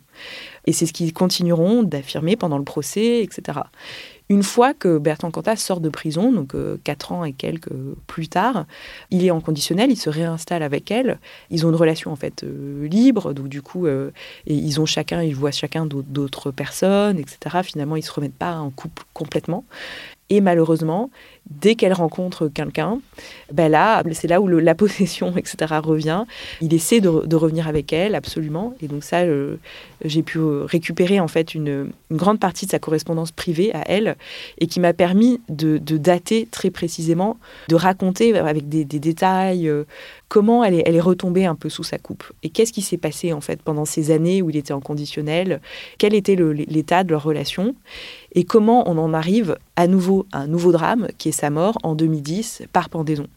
Et 0.68 0.74
c'est 0.74 0.86
ce 0.86 0.94
qu'ils 0.94 1.14
continueront 1.14 1.82
d'affirmer 1.82 2.36
pendant 2.36 2.60
le 2.60 2.64
procès, 2.64 3.24
etc. 3.24 3.62
Une 4.30 4.44
fois 4.44 4.74
que 4.74 4.98
Bertrand 4.98 5.32
Cantat 5.32 5.56
sort 5.56 5.80
de 5.80 5.88
prison, 5.88 6.34
donc 6.34 6.54
euh, 6.54 6.78
quatre 6.84 7.14
ans 7.14 7.24
et 7.24 7.32
quelques 7.32 7.72
plus 8.08 8.28
tard, 8.28 8.66
il 9.10 9.26
est 9.26 9.32
en 9.32 9.40
conditionnel, 9.40 9.90
il 9.90 9.96
se 9.96 10.10
réinstalle 10.10 10.64
avec 10.64 10.92
elle. 10.92 11.20
Ils 11.50 11.66
ont 11.66 11.70
une 11.70 11.76
relation 11.76 12.12
en 12.12 12.18
fait 12.18 12.44
euh, 12.44 12.86
libre, 12.88 13.34
donc 13.34 13.48
du 13.48 13.62
coup, 13.62 13.88
euh, 13.88 14.12
ils 14.46 14.82
ont 14.82 14.86
chacun, 14.86 15.24
ils 15.24 15.36
voient 15.36 15.52
chacun 15.52 15.86
d'autres 15.86 16.52
personnes, 16.52 17.18
etc. 17.18 17.62
Finalement, 17.64 17.96
ils 17.96 18.04
se 18.04 18.12
remettent 18.12 18.36
pas 18.36 18.58
en 18.58 18.70
couple 18.70 19.04
complètement. 19.14 19.64
Et 20.30 20.42
malheureusement, 20.42 21.10
dès 21.50 21.76
qu'elle 21.76 21.94
rencontre 21.94 22.48
quelqu'un, 22.48 23.00
ben 23.52 23.72
là, 23.72 24.04
c'est 24.12 24.28
là 24.28 24.42
où 24.42 24.48
la 24.48 24.76
possession, 24.76 25.34
etc., 25.38 25.76
revient. 25.82 26.26
Il 26.62 26.74
essaie 26.74 27.00
de, 27.00 27.36
revenir 27.36 27.68
avec 27.68 27.94
elle, 27.94 28.16
absolument. 28.16 28.74
Et 28.82 28.88
donc 28.88 29.04
ça, 29.04 29.24
j'ai 30.04 30.24
pu 30.24 30.40
récupérer 30.40 31.20
en 31.20 31.28
fait 31.28 31.56
une, 31.56 31.92
grande 32.12 32.40
partie 32.40 32.66
de 32.66 32.72
sa 32.72 32.80
correspondance 32.80 33.32
privée 33.32 33.74
à 33.74 33.84
elle, 33.88 34.16
et 34.60 34.68
qui 34.68 34.80
m'a 34.80 34.94
permis 34.94 35.40
de, 35.50 35.78
dater 35.98 36.48
très 36.50 36.70
précisément, 36.70 37.38
de 37.70 37.76
raconter 37.76 38.38
avec 38.38 38.70
des, 38.70 38.86
détails 38.86 39.68
euh, 39.68 39.84
comment 40.28 40.64
elle 40.64 40.74
est, 40.76 40.84
elle 40.86 40.96
est 40.96 41.02
retombée 41.02 41.46
un 41.46 41.56
peu 41.56 41.70
sous 41.70 41.84
sa 41.84 41.98
coupe. 41.98 42.24
Et 42.44 42.50
qu'est-ce 42.50 42.74
qui 42.74 42.82
s'est 42.82 42.98
passé 42.98 43.34
en 43.34 43.42
fait 43.42 43.62
pendant 43.62 43.86
ces 43.86 44.12
années 44.12 44.42
où 44.42 44.50
il 44.50 44.58
était 44.58 44.74
en 44.74 44.82
conditionnel, 44.82 45.62
quel 45.98 46.14
était 46.14 46.36
l'état 46.36 47.04
de 47.04 47.12
leur 47.12 47.24
relation, 47.24 47.76
et 48.34 48.44
comment 48.44 48.90
on 48.90 48.98
en 48.98 49.14
arrive 49.14 49.58
à 49.76 49.88
nouveau 49.88 50.26
à 50.32 50.40
un 50.40 50.48
nouveau 50.48 50.72
drame 50.72 51.08
qui 51.18 51.30
est 51.30 51.37
sa 51.38 51.50
mort 51.50 51.78
en 51.84 51.96
2010 51.96 52.64
par 52.74 52.90
pendaison. 52.90 53.28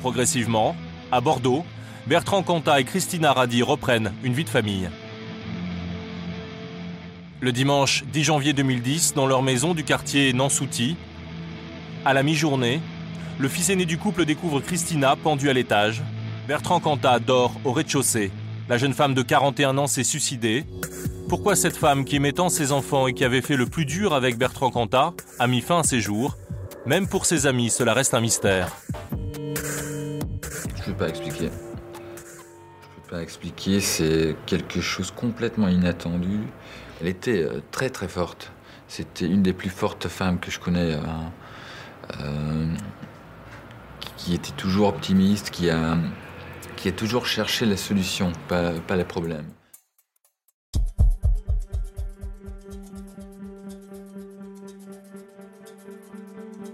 Progressivement, 0.00 0.76
à 1.12 1.20
Bordeaux, 1.20 1.64
Bertrand 2.06 2.42
Cantat 2.42 2.80
et 2.80 2.84
Christina 2.84 3.32
Radi 3.32 3.62
reprennent 3.62 4.12
une 4.24 4.34
vie 4.34 4.44
de 4.44 4.50
famille. 4.50 4.90
Le 7.40 7.52
dimanche 7.52 8.04
10 8.12 8.24
janvier 8.24 8.52
2010, 8.52 9.14
dans 9.14 9.26
leur 9.26 9.42
maison 9.42 9.74
du 9.74 9.84
quartier 9.84 10.32
Nansouty, 10.32 10.96
à 12.04 12.12
la 12.12 12.22
mi-journée, 12.22 12.80
le 13.38 13.48
fils 13.48 13.70
aîné 13.70 13.86
du 13.86 13.96
couple 13.96 14.24
découvre 14.24 14.60
Christina 14.60 15.16
pendue 15.16 15.48
à 15.48 15.52
l'étage. 15.52 16.02
Bertrand 16.48 16.80
Cantat 16.80 17.20
dort 17.20 17.52
au 17.64 17.72
rez-de-chaussée. 17.72 18.30
La 18.68 18.76
jeune 18.76 18.92
femme 18.92 19.14
de 19.14 19.22
41 19.22 19.78
ans 19.78 19.86
s'est 19.86 20.04
suicidée. 20.04 20.64
Pourquoi 21.28 21.56
cette 21.56 21.76
femme 21.76 22.04
qui 22.04 22.16
aimait 22.16 22.32
tant 22.32 22.48
ses 22.48 22.72
enfants 22.72 23.06
et 23.06 23.14
qui 23.14 23.24
avait 23.24 23.40
fait 23.40 23.56
le 23.56 23.66
plus 23.66 23.86
dur 23.86 24.14
avec 24.14 24.36
Bertrand 24.36 24.70
Cantat 24.70 25.14
a 25.38 25.46
mis 25.46 25.62
fin 25.62 25.80
à 25.80 25.82
ses 25.82 26.00
jours? 26.00 26.36
Même 26.86 27.08
pour 27.08 27.26
ses 27.26 27.46
amis, 27.46 27.70
cela 27.70 27.94
reste 27.94 28.14
un 28.14 28.20
mystère. 28.20 28.68
Je 29.10 29.40
ne 30.80 30.84
peux 30.84 30.94
pas 30.94 31.08
expliquer. 31.08 31.48
Je 31.48 31.50
ne 31.50 33.02
peux 33.02 33.10
pas 33.10 33.22
expliquer, 33.22 33.80
c'est 33.80 34.36
quelque 34.46 34.80
chose 34.80 35.10
complètement 35.10 35.68
inattendu. 35.68 36.40
Elle 37.00 37.08
était 37.08 37.42
euh, 37.42 37.62
très 37.70 37.90
très 37.90 38.08
forte. 38.08 38.52
C'était 38.88 39.26
une 39.26 39.42
des 39.42 39.52
plus 39.52 39.70
fortes 39.70 40.08
femmes 40.08 40.38
que 40.38 40.50
je 40.50 40.60
connais. 40.60 40.94
Euh, 40.94 41.00
euh, 42.20 42.74
qui 44.16 44.34
était 44.34 44.52
toujours 44.52 44.88
optimiste, 44.88 45.50
qui 45.50 45.70
a, 45.70 45.96
toujours 46.96 47.26
cherché 47.26 47.64
la 47.64 47.76
solution, 47.76 48.32
pas 48.48 48.96
les 48.96 49.04
problèmes. 49.04 49.46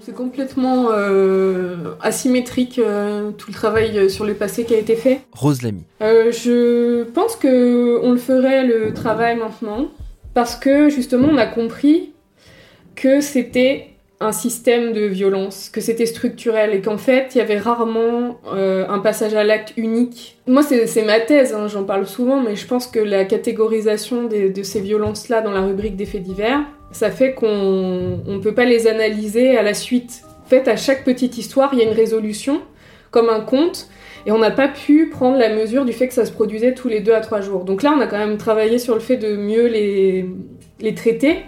C'est 0.00 0.14
complètement 0.14 0.88
euh, 0.92 1.95
asymétrique 2.00 2.78
euh, 2.78 3.33
tout 3.33 3.49
le 3.50 3.54
travail 3.54 4.09
sur 4.09 4.25
le 4.25 4.35
passé 4.35 4.64
qui 4.64 4.75
a 4.75 4.78
été 4.78 4.97
fait. 4.97 5.21
Rose 5.33 5.62
Lamy. 5.62 5.83
Euh, 6.00 6.33
je 6.33 7.04
pense 7.04 7.37
que 7.37 8.00
on 8.02 8.12
le 8.12 8.19
ferait 8.19 8.64
le 8.64 8.95
travail 8.95 9.37
maintenant 9.37 9.88
parce 10.33 10.57
que 10.57 10.88
justement 10.88 11.28
on 11.30 11.37
a 11.37 11.47
compris 11.47 12.12
que 12.95 13.21
c'était 13.21 13.88
un 14.21 14.33
système 14.33 14.92
de 14.92 15.02
violence, 15.02 15.71
que 15.71 15.80
c'était 15.80 16.07
structurel 16.07 16.75
et 16.75 16.80
qu'en 16.80 16.99
fait 16.99 17.35
il 17.35 17.38
y 17.38 17.40
avait 17.40 17.59
rarement 17.59 18.38
un 18.52 18.99
passage 18.99 19.35
à 19.35 19.45
l'acte 19.45 19.73
unique. 19.78 20.38
Moi 20.47 20.62
c'est 20.62 21.04
ma 21.04 21.21
thèse, 21.21 21.54
hein, 21.54 21.69
j'en 21.69 21.85
parle 21.85 22.07
souvent, 22.07 22.40
mais 22.40 22.54
je 22.54 22.66
pense 22.66 22.87
que 22.87 23.00
la 23.00 23.25
catégorisation 23.25 24.25
de 24.25 24.62
ces 24.62 24.80
violences-là 24.80 25.40
dans 25.40 25.52
la 25.52 25.62
rubrique 25.62 25.97
des 25.97 26.04
faits 26.04 26.23
divers, 26.23 26.61
ça 26.92 27.11
fait 27.11 27.35
qu'on 27.35 28.20
ne 28.26 28.38
peut 28.38 28.54
pas 28.54 28.64
les 28.64 28.87
analyser 28.87 29.56
à 29.56 29.62
la 29.62 29.75
suite. 29.75 30.23
En 30.44 30.49
fait, 30.49 30.68
à 30.68 30.76
chaque 30.76 31.04
petite 31.04 31.38
histoire, 31.38 31.70
il 31.73 31.78
y 31.78 31.82
a 31.82 31.85
une 31.85 31.97
résolution 31.97 32.61
comme 33.11 33.28
un 33.28 33.40
conte. 33.40 33.88
Et 34.26 34.32
on 34.32 34.38
n'a 34.38 34.50
pas 34.50 34.68
pu 34.68 35.09
prendre 35.09 35.38
la 35.38 35.49
mesure 35.54 35.85
du 35.85 35.92
fait 35.92 36.09
que 36.09 36.14
ça 36.14 36.26
se 36.26 36.32
produisait 36.32 36.75
tous 36.75 36.88
les 36.88 37.00
deux 37.00 37.14
à 37.14 37.20
trois 37.20 37.40
jours. 37.40 37.64
Donc 37.64 37.82
là, 37.82 37.94
on 37.97 38.00
a 38.00 38.06
quand 38.06 38.18
même 38.18 38.37
travaillé 38.37 38.78
sur 38.78 38.94
le 38.94 39.00
fait 39.00 39.16
de 39.16 39.35
mieux 39.37 39.66
les, 39.66 40.94
traiter 40.94 41.38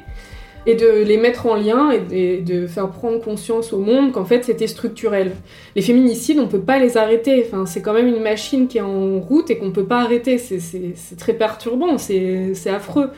et 0.65 0.75
de 0.75 1.03
les 1.03 1.19
mettre 1.19 1.47
en 1.47 1.57
lien 1.57 1.91
et 1.91 2.39
de, 2.39 2.67
faire 2.67 2.89
prendre 2.91 3.21
conscience 3.21 3.73
au 3.73 3.79
monde 3.79 4.13
qu'en 4.13 4.25
fait 4.25 4.45
c'était 4.45 4.69
structurel. 4.69 5.33
Les 5.75 5.83
féminicides, 5.83 6.39
on 6.39 6.47
peut 6.47 6.61
pas 6.61 6.79
les 6.79 6.97
arrêter. 6.97 7.45
Enfin, 7.47 7.67
c'est 7.67 7.83
quand 7.83 7.93
même 7.93 8.07
une 8.07 8.23
machine 8.23 8.69
qui 8.69 8.79
est 8.79 8.83
en 8.83 9.19
route 9.19 9.51
et 9.51 9.59
qu'on 9.59 9.73
peut 9.73 9.85
pas 9.85 10.01
arrêter. 10.01 10.39
C'est 10.39 11.17
très 11.19 11.35
perturbant, 11.35 11.99
c'est 11.99 12.55
affreux. 12.71 13.11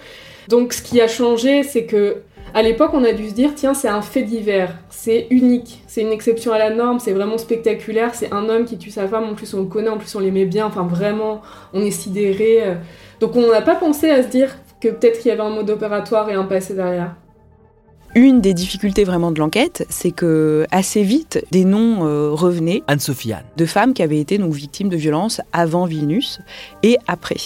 Donc 0.49 0.73
ce 0.73 0.83
qui 0.83 1.01
a 1.01 1.09
changé, 1.09 1.63
c'est 1.63 1.85
que 1.85 2.23
à 2.53 2.63
l'époque, 2.63 2.91
on 2.95 3.03
a 3.03 3.13
dû 3.13 3.29
se 3.29 3.35
dire 3.35 3.51
tiens, 3.57 3.75
c'est 3.75 3.89
un 3.89 4.01
fait 4.01 4.23
divers, 4.23 4.77
c'est 4.89 5.27
unique, 5.31 5.83
c'est 5.89 6.03
une 6.03 6.13
exception 6.13 6.53
à 6.53 6.59
la 6.59 6.71
norme, 6.71 7.01
c'est 7.01 7.13
vraiment 7.13 7.37
spectaculaire. 7.37 8.15
C'est 8.15 8.33
un 8.33 8.49
homme 8.49 8.65
qui 8.65 8.79
tue 8.79 8.91
sa 8.91 9.09
femme, 9.09 9.25
en 9.25 9.35
plus 9.35 9.53
on 9.55 9.61
le 9.61 9.67
connaît, 9.67 9.89
en 9.89 9.99
plus 9.99 10.15
on 10.15 10.21
l'aimait 10.21 10.45
bien. 10.45 10.67
Enfin, 10.67 10.85
vraiment, 10.85 11.43
on 11.73 11.83
est 11.83 11.91
sidéré. 11.91 12.77
Donc 13.21 13.35
on 13.35 13.51
n'a 13.51 13.63
pas 13.63 13.75
pensé 13.75 14.09
à 14.11 14.23
se 14.23 14.29
dire 14.29 14.55
que 14.81 14.89
peut-être 14.89 15.19
qu'il 15.19 15.31
y 15.31 15.33
avait 15.33 15.43
un 15.43 15.51
mode 15.51 15.71
opératoire 15.71 16.31
et 16.31 16.35
un 16.35 16.45
passé 16.45 16.75
derrière. 16.75 17.17
Une 18.16 18.40
des 18.40 18.54
difficultés 18.54 19.02
vraiment 19.02 19.33
de 19.33 19.40
l'enquête, 19.40 19.87
c'est 19.88 20.12
que 20.12 20.66
assez 20.71 21.02
vite, 21.02 21.44
des 21.50 21.64
noms 21.64 22.06
euh, 22.06 22.30
revenaient. 22.30 22.85
Anne-Sophie 22.87 23.33
De 23.56 23.66
femmes 23.66 23.92
qui 23.92 24.02
avaient 24.04 24.21
été 24.21 24.38
donc 24.38 24.54
victimes 24.54 24.88
de 24.88 24.97
violences 24.97 25.40
avant 25.52 25.85
Vilnius 25.85 26.40
et 26.85 26.97
après. 27.09 27.40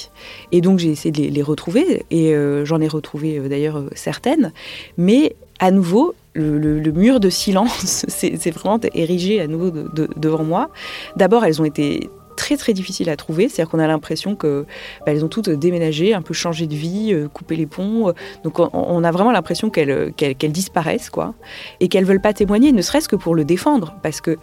Et 0.52 0.60
donc 0.60 0.78
j'ai 0.78 0.90
essayé 0.90 1.10
de 1.10 1.34
les, 1.34 1.42
retrouver 1.42 2.04
et 2.10 2.34
euh, 2.34 2.66
j'en 2.66 2.82
ai 2.82 2.88
retrouvé 2.88 3.38
euh, 3.38 3.48
d'ailleurs 3.48 3.82
certaines. 3.94 4.52
Mais 4.98 5.36
à 5.58 5.70
nouveau, 5.70 6.14
le, 6.34 6.92
mur 6.92 7.18
de 7.18 7.30
silence 7.30 8.04
s'est 8.08 8.50
vraiment 8.50 8.78
érigé 8.92 9.40
à 9.40 9.46
nouveau 9.46 9.70
devant 10.16 10.44
moi. 10.44 10.68
D'abord, 11.16 11.46
elles 11.46 11.62
ont 11.62 11.64
été 11.64 12.10
très 12.38 12.56
très 12.56 12.72
difficile 12.72 13.10
à 13.10 13.16
trouver. 13.16 13.48
C'est-à-dire 13.48 13.70
qu'on 13.70 13.80
a 13.80 13.86
l'impression 13.86 14.36
que 14.36 14.64
bah, 15.04 15.12
elles 15.12 15.24
ont 15.24 15.28
toutes 15.28 15.50
déménagé, 15.50 16.14
un 16.14 16.22
peu 16.22 16.32
changé 16.32 16.66
de 16.66 16.74
vie, 16.74 17.12
euh, 17.12 17.28
coupé 17.28 17.56
les 17.56 17.66
ponts. 17.66 18.12
Donc 18.44 18.60
on, 18.60 19.04
a 19.04 19.10
vraiment 19.10 19.32
l'impression 19.32 19.68
qu'elles 19.68 20.12
qu'elles 20.14 20.52
disparaissent, 20.52 21.10
quoi, 21.10 21.34
et 21.80 21.88
qu'elles 21.88 22.04
veulent 22.04 22.20
pas 22.20 22.32
témoigner, 22.32 22.72
ne 22.72 22.82
serait-ce 22.82 23.08
que 23.08 23.16
pour 23.16 23.34
le 23.34 23.44
défendre, 23.44 23.96
parce 24.02 24.20
que 24.20 24.38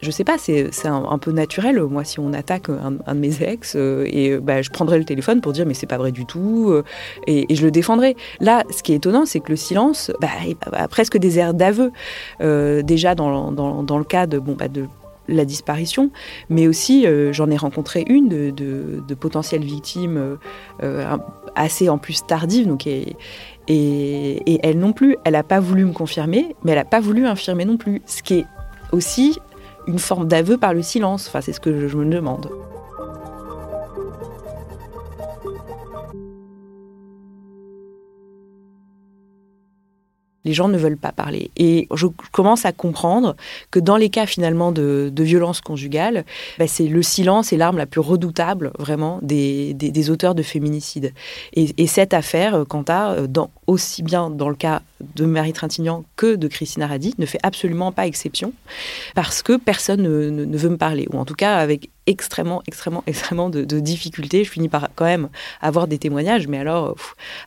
je 0.00 0.12
sais 0.12 0.22
pas, 0.22 0.36
c'est 0.38 0.70
un, 0.84 1.18
peu 1.18 1.32
naturel. 1.32 1.82
Moi, 1.82 2.04
si 2.04 2.20
on 2.20 2.32
attaque 2.32 2.68
un, 2.68 3.14
de 3.14 3.18
mes 3.18 3.42
ex, 3.42 3.74
euh, 3.74 4.06
et 4.06 4.36
bah, 4.36 4.62
je 4.62 4.70
prendrai 4.70 4.96
le 4.96 5.04
téléphone 5.04 5.40
pour 5.40 5.52
dire 5.52 5.66
mais 5.66 5.74
c'est 5.74 5.88
pas 5.88 5.98
vrai 5.98 6.12
du 6.12 6.24
tout, 6.24 6.68
euh, 6.68 6.84
et, 7.26 7.52
je 7.52 7.64
le 7.64 7.72
défendrai. 7.72 8.16
Là, 8.40 8.62
ce 8.70 8.82
qui 8.82 8.92
est 8.92 8.96
étonnant, 8.96 9.26
c'est 9.26 9.40
que 9.40 9.50
le 9.50 9.56
silence 9.56 10.12
bah, 10.20 10.28
a 10.72 10.86
presque 10.86 11.16
des 11.16 11.38
airs 11.38 11.54
d'aveu. 11.54 11.90
déjà 12.40 13.14
dans, 13.14 13.50
dans, 13.50 13.82
dans, 13.82 13.98
le 13.98 14.04
cas 14.04 14.26
de, 14.26 14.38
bah, 14.38 14.68
de 14.68 14.84
la 15.28 15.44
disparition, 15.44 16.10
mais 16.48 16.66
aussi 16.66 17.06
euh, 17.06 17.32
j'en 17.32 17.50
ai 17.50 17.56
rencontré 17.56 18.04
une 18.08 18.28
de, 18.28 19.14
potentielles 19.14 19.64
victimes 19.64 20.16
euh, 20.16 20.36
euh, 20.82 21.16
assez 21.54 21.88
en 21.88 21.98
plus 21.98 22.26
tardive, 22.26 22.66
donc 22.66 22.86
et, 22.86 23.16
et, 23.68 24.60
elle 24.62 24.78
non 24.78 24.92
plus, 24.92 25.16
elle 25.24 25.34
n'a 25.34 25.42
pas 25.42 25.60
voulu 25.60 25.84
me 25.84 25.92
confirmer, 25.92 26.56
mais 26.64 26.72
elle 26.72 26.78
n'a 26.78 26.84
pas 26.84 27.00
voulu 27.00 27.26
infirmer 27.26 27.64
non 27.64 27.76
plus, 27.76 28.00
ce 28.06 28.22
qui 28.22 28.34
est 28.34 28.46
aussi 28.92 29.38
une 29.86 29.98
forme 29.98 30.26
d'aveu 30.26 30.56
par 30.56 30.74
le 30.74 30.82
silence. 30.82 31.28
Enfin, 31.28 31.40
c'est 31.40 31.52
ce 31.52 31.60
que 31.60 31.88
je 31.88 31.96
me 31.96 32.06
demande. 32.06 32.48
Les 40.48 40.54
gens 40.54 40.68
ne 40.68 40.78
veulent 40.78 40.96
pas 40.96 41.12
parler. 41.12 41.50
Et 41.58 41.88
je 41.94 42.06
commence 42.32 42.64
à 42.64 42.72
comprendre 42.72 43.36
que 43.70 43.78
dans 43.78 43.98
les 43.98 44.08
cas 44.08 44.24
finalement 44.24 44.72
de, 44.72 45.12
violence 45.18 45.60
conjugale, 45.60 46.24
bah, 46.58 46.66
c'est 46.66 46.86
le 46.86 47.02
silence 47.02 47.52
est 47.52 47.58
l'arme 47.58 47.76
la 47.76 47.84
plus 47.84 48.00
redoutable 48.00 48.72
vraiment 48.78 49.18
des, 49.20 50.10
auteurs 50.10 50.34
de 50.34 50.42
féminicide. 50.42 51.12
Et, 51.52 51.86
cette 51.86 52.14
affaire, 52.14 52.64
quant 52.66 52.84
à, 52.88 53.12
euh, 53.12 53.26
aussi 53.66 54.02
bien 54.02 54.30
dans 54.30 54.48
le 54.48 54.54
cas 54.54 54.80
de 55.16 55.26
Marie 55.26 55.52
Trintignant 55.52 56.04
que 56.16 56.34
de 56.34 56.48
Christina 56.48 56.86
Radi, 56.86 57.14
ne 57.18 57.26
fait 57.26 57.40
absolument 57.42 57.92
pas 57.92 58.06
exception 58.06 58.52
parce 59.14 59.42
que 59.42 59.58
personne 59.58 60.02
ne, 60.02 60.56
veut 60.56 60.70
me 60.70 60.78
parler, 60.78 61.06
ou 61.12 61.18
en 61.18 61.26
tout 61.26 61.34
cas 61.34 61.56
avec 61.56 61.90
extrêmement, 62.08 62.62
extrêmement, 62.66 63.04
extrêmement 63.06 63.50
de, 63.50 63.78
difficultés. 63.78 64.42
Je 64.42 64.50
finis 64.50 64.68
par 64.68 64.88
quand 64.96 65.04
même 65.04 65.28
avoir 65.60 65.86
des 65.86 65.98
témoignages, 65.98 66.48
mais 66.48 66.58
alors 66.58 66.96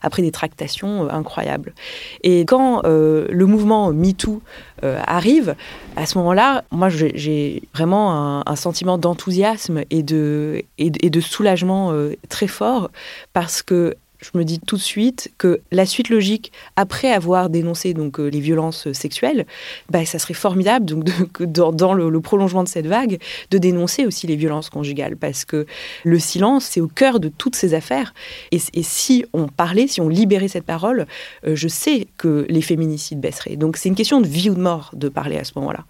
après 0.00 0.22
des 0.22 0.30
tractations 0.30 1.04
euh, 1.04 1.08
incroyables. 1.10 1.74
Et 2.22 2.42
quand 2.42 2.82
euh, 2.84 3.26
le 3.28 3.46
mouvement 3.46 3.92
MeToo 3.92 4.40
euh, 4.84 5.00
arrive, 5.06 5.54
à 5.96 6.06
ce 6.06 6.16
moment-là, 6.18 6.64
moi 6.70 6.88
j'ai 6.88 7.62
vraiment 7.74 8.46
un, 8.46 8.56
sentiment 8.56 8.96
d'enthousiasme 8.96 9.82
et 9.90 10.02
de, 10.02 10.62
et, 10.78 10.90
de 10.90 11.20
soulagement 11.20 11.92
très 12.28 12.46
fort 12.46 12.90
parce 13.32 13.62
que 13.62 13.96
je 14.22 14.38
me 14.38 14.44
dis 14.44 14.60
tout 14.60 14.76
de 14.76 14.80
suite 14.80 15.32
que 15.36 15.60
la 15.70 15.84
suite 15.84 16.08
logique, 16.08 16.52
après 16.76 17.12
avoir 17.12 17.50
dénoncé 17.50 17.92
donc 17.92 18.20
euh, 18.20 18.28
les 18.28 18.40
violences 18.40 18.90
sexuelles, 18.92 19.46
bah, 19.90 20.06
ça 20.06 20.18
serait 20.18 20.34
formidable 20.34 20.86
donc 20.86 21.04
dans, 21.40 21.92
le, 21.92 22.20
prolongement 22.20 22.62
de 22.62 22.68
cette 22.68 22.86
vague, 22.86 23.18
de 23.50 23.58
dénoncer 23.58 24.06
aussi 24.06 24.26
les 24.26 24.36
violences 24.36 24.70
conjugales, 24.70 25.16
parce 25.16 25.44
que 25.44 25.66
le 26.04 26.18
silence, 26.18 26.64
c'est 26.64 26.80
au 26.80 26.88
cœur 26.88 27.20
de 27.20 27.28
toutes 27.28 27.56
ces 27.56 27.74
affaires. 27.74 28.14
Et, 28.52 28.58
si 28.82 29.24
on 29.32 29.48
parlait, 29.48 29.86
si 29.86 30.00
on 30.00 30.08
libérait 30.08 30.48
cette 30.48 30.64
parole, 30.64 31.06
euh, 31.46 31.56
je 31.56 31.68
sais 31.68 32.06
que 32.16 32.46
les 32.48 32.62
féminicides 32.62 33.20
baisseraient. 33.20 33.56
Donc 33.56 33.76
c'est 33.76 33.88
une 33.88 33.94
question 33.94 34.20
de 34.20 34.26
vie 34.26 34.50
ou 34.50 34.54
de 34.54 34.60
mort 34.60 34.90
de 34.92 35.08
parler 35.08 35.38
à 35.38 35.44
ce 35.44 35.52
moment-là. 35.56 35.84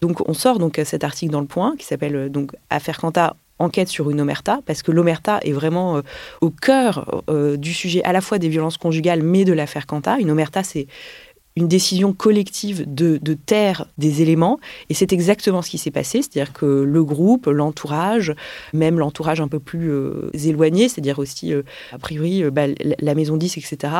Donc 0.00 0.26
on 0.28 0.34
sort 0.34 0.58
donc 0.58 0.80
cet 0.84 1.04
article 1.04 1.32
dans 1.32 1.40
le 1.40 1.46
Point 1.46 1.76
qui 1.76 1.84
s'appelle 1.84 2.16
euh, 2.16 2.28
donc 2.28 2.52
Affaire 2.70 2.98
Quanta 2.98 3.36
enquête 3.58 3.88
sur 3.88 4.10
une 4.10 4.20
omerta, 4.20 4.60
parce 4.66 4.82
que 4.82 4.90
l'omerta 4.90 5.38
est 5.42 5.52
vraiment 5.52 5.96
euh, 5.96 6.02
au 6.40 6.50
cœur 6.50 7.22
euh, 7.30 7.56
du 7.56 7.72
sujet 7.72 8.02
à 8.04 8.12
la 8.12 8.20
fois 8.20 8.38
des 8.38 8.48
violences 8.48 8.78
conjugales, 8.78 9.22
mais 9.22 9.44
de 9.44 9.52
l'affaire 9.52 9.86
Quanta. 9.86 10.18
Une 10.18 10.30
omerta, 10.30 10.62
c'est 10.62 10.86
une 11.56 11.68
décision 11.68 12.12
collective 12.12 12.84
de, 12.92 13.18
taire 13.34 13.86
des 13.96 14.22
éléments. 14.22 14.58
Et 14.90 14.94
c'est 14.94 15.12
exactement 15.12 15.62
ce 15.62 15.70
qui 15.70 15.78
s'est 15.78 15.92
passé. 15.92 16.20
C'est-à-dire 16.20 16.52
que 16.52 16.66
le 16.66 17.04
groupe, 17.04 17.46
l'entourage, 17.46 18.34
même 18.72 18.98
l'entourage 18.98 19.40
un 19.40 19.46
peu 19.46 19.60
plus 19.60 19.88
euh, 19.88 20.30
éloigné, 20.32 20.88
c'est-à-dire 20.88 21.20
aussi, 21.20 21.52
a 21.92 21.98
priori, 21.98 22.42
bah, 22.50 22.62
la 22.98 23.14
Maison 23.14 23.36
10, 23.36 23.56
etc., 23.56 23.92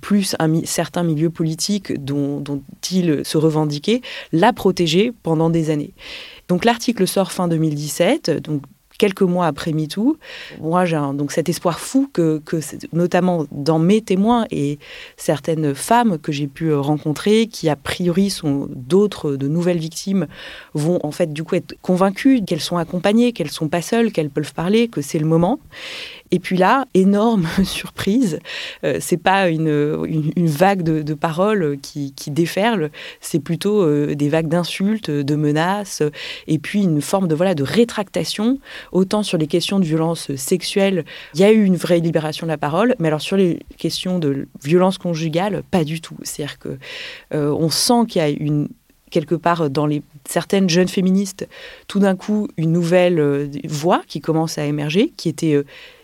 plus 0.00 0.36
un 0.38 0.64
certain 0.64 1.02
milieu 1.02 1.28
politique 1.28 2.02
dont, 2.02 2.40
dont 2.40 2.62
il 2.90 3.26
se 3.26 3.36
revendiquait, 3.36 4.00
l'a 4.32 4.54
protégé 4.54 5.12
pendant 5.22 5.50
des 5.50 5.68
années. 5.68 5.92
Donc 6.48 6.64
l'article 6.64 7.06
sort 7.06 7.30
fin 7.30 7.46
2017, 7.46 8.30
donc 8.42 8.62
quelques 9.02 9.22
mois 9.22 9.46
après 9.46 9.72
MeToo, 9.72 10.16
moi 10.60 10.84
j'ai 10.84 11.00
donc 11.14 11.32
cet 11.32 11.48
espoir 11.48 11.80
fou 11.80 12.08
que, 12.12 12.40
notamment 12.92 13.46
dans 13.50 13.80
mes 13.80 14.00
témoins 14.00 14.46
et 14.52 14.78
certaines 15.16 15.74
femmes 15.74 16.18
que 16.18 16.30
j'ai 16.30 16.46
pu 16.46 16.72
rencontrer, 16.72 17.48
qui 17.48 17.68
a 17.68 17.74
priori 17.74 18.30
sont 18.30 18.68
d'autres, 18.70 19.32
de 19.32 19.48
nouvelles 19.48 19.80
victimes, 19.80 20.28
vont 20.74 21.00
en 21.02 21.10
fait 21.10 21.32
du 21.32 21.42
coup 21.42 21.56
être 21.56 21.74
convaincues 21.82 22.42
qu'elles 22.44 22.60
sont 22.60 22.76
accompagnées, 22.76 23.32
qu'elles 23.32 23.50
sont 23.50 23.68
pas 23.68 23.82
seules, 23.82 24.12
qu'elles 24.12 24.30
peuvent 24.30 24.54
parler, 24.54 24.86
que 24.86 25.00
c'est 25.00 25.18
le 25.18 25.26
moment. 25.26 25.58
Et 26.32 26.38
puis 26.38 26.56
là, 26.56 26.86
énorme 26.94 27.46
surprise, 27.64 28.40
euh, 28.84 28.96
c'est 29.00 29.18
pas 29.18 29.50
une, 29.50 30.02
une, 30.34 30.46
vague 30.46 30.82
de, 30.82 31.02
de, 31.02 31.14
paroles 31.14 31.78
qui, 31.80 32.14
qui 32.14 32.30
déferle, 32.30 32.90
c'est 33.20 33.38
plutôt 33.38 33.82
euh, 33.82 34.14
des 34.14 34.30
vagues 34.30 34.48
d'insultes, 34.48 35.10
de 35.10 35.34
menaces, 35.36 36.02
et 36.48 36.58
puis 36.58 36.82
une 36.82 37.02
forme 37.02 37.28
de 37.28 37.34
voilà 37.34 37.54
de 37.54 37.62
rétractation, 37.62 38.58
autant 38.92 39.22
sur 39.22 39.36
les 39.36 39.46
questions 39.46 39.78
de 39.78 39.84
violence 39.84 40.34
sexuelle, 40.36 41.04
il 41.34 41.40
y 41.40 41.44
a 41.44 41.52
eu 41.52 41.64
une 41.64 41.76
vraie 41.76 42.00
libération 42.00 42.46
de 42.46 42.50
la 42.50 42.58
parole, 42.58 42.96
mais 42.98 43.08
alors 43.08 43.20
sur 43.20 43.36
les 43.36 43.60
questions 43.76 44.18
de 44.18 44.48
violence 44.64 44.96
conjugale, 44.96 45.62
pas 45.70 45.84
du 45.84 46.00
tout. 46.00 46.16
C'est-à-dire 46.22 46.58
que 46.58 46.78
euh, 47.34 47.50
on 47.50 47.68
sent 47.68 48.06
qu'il 48.08 48.22
y 48.22 48.24
a 48.24 48.28
une 48.30 48.68
quelque 49.10 49.34
part 49.34 49.68
dans 49.68 49.84
les 49.84 50.02
certaines 50.26 50.70
jeunes 50.70 50.88
féministes, 50.88 51.46
tout 51.86 51.98
d'un 51.98 52.16
coup 52.16 52.48
une 52.56 52.72
nouvelle 52.72 53.50
voix 53.64 54.00
qui 54.06 54.22
commence 54.22 54.56
à 54.56 54.64
émerger, 54.64 55.12
qui 55.18 55.28
était 55.28 55.62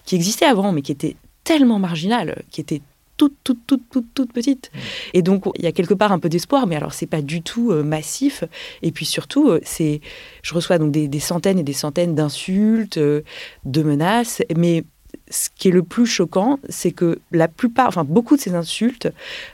qui 0.09 0.15
existait 0.15 0.47
avant, 0.47 0.73
mais 0.73 0.81
qui 0.81 0.91
était 0.91 1.17
tellement 1.45 1.79
marginale, 1.79 2.43
qui 2.51 2.63
était 2.63 2.81
toute, 3.19 3.35
toute, 3.45 3.59
toute, 3.67 3.83
toute, 3.91 4.07
toute 4.15 4.33
petite. 4.33 4.71
Mmh. 4.73 4.79
Et 5.13 5.21
donc, 5.21 5.45
il 5.57 5.65
y 5.65 5.67
a 5.67 5.73
quelque 5.73 5.93
part 5.93 6.13
un 6.13 6.19
peu 6.19 6.31
d'espoir, 6.31 6.67
mais 6.67 6.77
alors, 6.77 6.95
c'est 6.95 7.07
pas 7.07 7.21
du 7.21 7.43
tout 7.43 7.73
euh, 7.73 7.83
massif. 7.83 8.43
Et 8.81 8.91
puis 8.91 9.05
surtout, 9.05 9.51
euh, 9.51 9.61
c'est, 9.65 10.01
je 10.43 10.55
reçois 10.55 10.79
donc 10.79 10.93
des, 10.93 11.09
des, 11.09 11.21
centaines 11.21 11.59
et 11.59 11.63
des 11.63 11.75
centaines 11.75 12.15
d'insultes, 12.15 12.97
euh, 12.97 13.21
de 13.67 13.83
menaces, 13.83 14.41
mais 14.57 14.85
ce 15.31 15.49
qui 15.55 15.69
est 15.69 15.73
le 15.73 15.83
plus 15.83 16.07
choquant, 16.07 16.59
c'est 16.69 16.91
que 16.91 17.19
la 17.33 17.49
plupart, 17.49 17.89
enfin 17.89 18.05
beaucoup 18.05 18.37
de 18.37 18.41
ces 18.41 18.55
insultes 18.55 19.09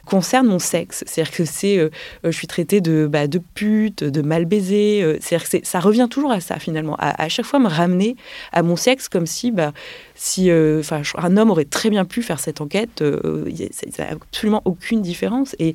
concernent 0.06 0.46
mon 0.46 0.58
sexe. 0.58 1.04
C'est-à-dire 1.06 1.34
que 1.34 1.44
c'est, 1.44 1.78
euh, 1.78 1.90
je 2.22 2.30
suis 2.30 2.46
traitée 2.46 2.80
de, 2.80 3.06
bah, 3.06 3.26
de 3.26 3.38
pute, 3.38 4.04
de 4.04 4.22
mal 4.22 4.44
baisée. 4.44 5.02
Euh, 5.02 5.18
c'est-à-dire 5.20 5.48
que 5.48 5.58
ça 5.66 5.80
revient 5.80 6.08
toujours 6.10 6.32
à 6.32 6.40
ça 6.40 6.58
finalement, 6.58 6.96
à, 6.98 7.28
chaque 7.28 7.46
fois 7.46 7.58
me 7.58 7.68
ramener 7.68 8.16
à 8.52 8.62
mon 8.62 8.76
sexe 8.76 9.08
comme 9.08 9.26
si, 9.26 9.50
bah, 9.50 9.72
si, 10.14 10.50
euh, 10.50 10.80
enfin, 10.80 11.02
un 11.18 11.36
homme 11.36 11.50
aurait 11.50 11.64
très 11.64 11.90
bien 11.90 12.04
pu 12.04 12.22
faire 12.22 12.40
cette 12.40 12.60
enquête. 12.60 13.02
Il 13.02 13.54
n'y 13.54 13.68
a 13.98 14.10
absolument 14.10 14.62
aucune 14.64 15.02
différence. 15.02 15.56
Et, 15.58 15.74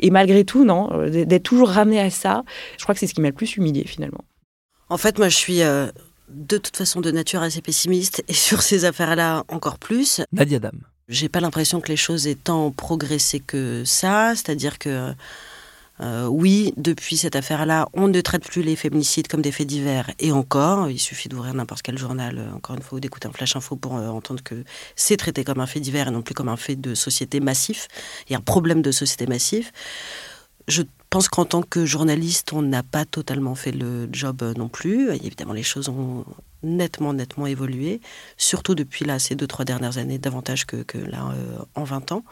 et 0.00 0.10
malgré 0.10 0.44
tout, 0.44 0.64
non, 0.64 0.90
d'être 1.08 1.42
toujours 1.42 1.68
ramené 1.70 2.00
à 2.00 2.10
ça, 2.10 2.44
je 2.76 2.82
crois 2.82 2.94
que 2.94 3.00
c'est 3.00 3.06
ce 3.06 3.14
qui 3.14 3.20
m'a 3.20 3.28
le 3.28 3.34
plus 3.34 3.56
humilié 3.56 3.84
finalement. 3.86 4.24
En 4.92 4.98
fait, 4.98 5.18
moi, 5.18 5.30
je 5.30 5.36
suis 5.36 5.62
euh, 5.62 5.86
de 6.34 6.58
toute 6.58 6.76
façon 6.76 7.00
de 7.00 7.10
nature 7.10 7.42
assez 7.42 7.60
pessimiste 7.60 8.24
et 8.28 8.34
sur 8.34 8.62
ces 8.62 8.84
affaires-là 8.84 9.44
encore 9.48 9.78
plus. 9.78 10.20
Nadia 10.32 10.58
Dam. 10.58 10.78
J'ai 11.08 11.28
pas 11.28 11.40
l'impression 11.40 11.80
que 11.80 11.88
les 11.88 11.96
choses 11.96 12.26
aient 12.26 12.36
tant 12.36 12.70
progressé 12.70 13.40
que 13.40 13.82
ça, 13.84 14.34
c'est-à-dire 14.34 14.78
que 14.78 15.14
euh, 16.00 16.26
oui, 16.26 16.72
depuis 16.76 17.16
cette 17.16 17.36
affaire-là, 17.36 17.88
on 17.92 18.08
ne 18.08 18.20
traite 18.20 18.44
plus 18.44 18.62
les 18.62 18.76
féminicides 18.76 19.28
comme 19.28 19.42
des 19.42 19.52
faits 19.52 19.66
divers. 19.66 20.10
Et 20.18 20.32
encore, 20.32 20.88
il 20.90 20.98
suffit 20.98 21.28
d'ouvrir 21.28 21.54
n'importe 21.54 21.82
quel 21.82 21.98
journal, 21.98 22.38
euh, 22.38 22.56
encore 22.56 22.76
une 22.76 22.82
fois, 22.82 22.96
ou 22.96 23.00
d'écouter 23.00 23.28
un 23.28 23.32
flash 23.32 23.54
info 23.54 23.76
pour 23.76 23.96
euh, 23.96 24.08
entendre 24.08 24.42
que 24.42 24.64
c'est 24.96 25.16
traité 25.16 25.44
comme 25.44 25.60
un 25.60 25.66
fait 25.66 25.80
divers 25.80 26.08
et 26.08 26.10
non 26.10 26.22
plus 26.22 26.34
comme 26.34 26.48
un 26.48 26.56
fait 26.56 26.76
de 26.76 26.94
société 26.94 27.40
massif. 27.40 27.88
Il 28.28 28.32
y 28.32 28.34
a 28.34 28.38
un 28.38 28.42
problème 28.42 28.82
de 28.82 28.90
société 28.90 29.26
massif. 29.26 29.72
Je 30.68 30.82
pense 31.10 31.28
qu'en 31.28 31.44
tant 31.44 31.62
que 31.62 31.84
journaliste, 31.84 32.52
on 32.52 32.62
n'a 32.62 32.82
pas 32.82 33.04
totalement 33.04 33.54
fait 33.54 33.72
le 33.72 34.08
job 34.12 34.42
non 34.56 34.68
plus. 34.68 35.10
évidemment, 35.10 35.52
les 35.52 35.62
choses 35.62 35.88
ont 35.88 36.24
nettement, 36.62 37.12
nettement 37.12 37.46
évolué, 37.46 38.00
surtout 38.36 38.74
depuis 38.74 39.04
là, 39.04 39.18
ces 39.18 39.34
deux, 39.34 39.46
trois 39.46 39.64
dernières 39.64 39.98
années, 39.98 40.18
davantage 40.18 40.64
que, 40.64 40.98
là, 40.98 41.34
en 41.74 41.84
20 41.84 42.12
ans. 42.12 42.24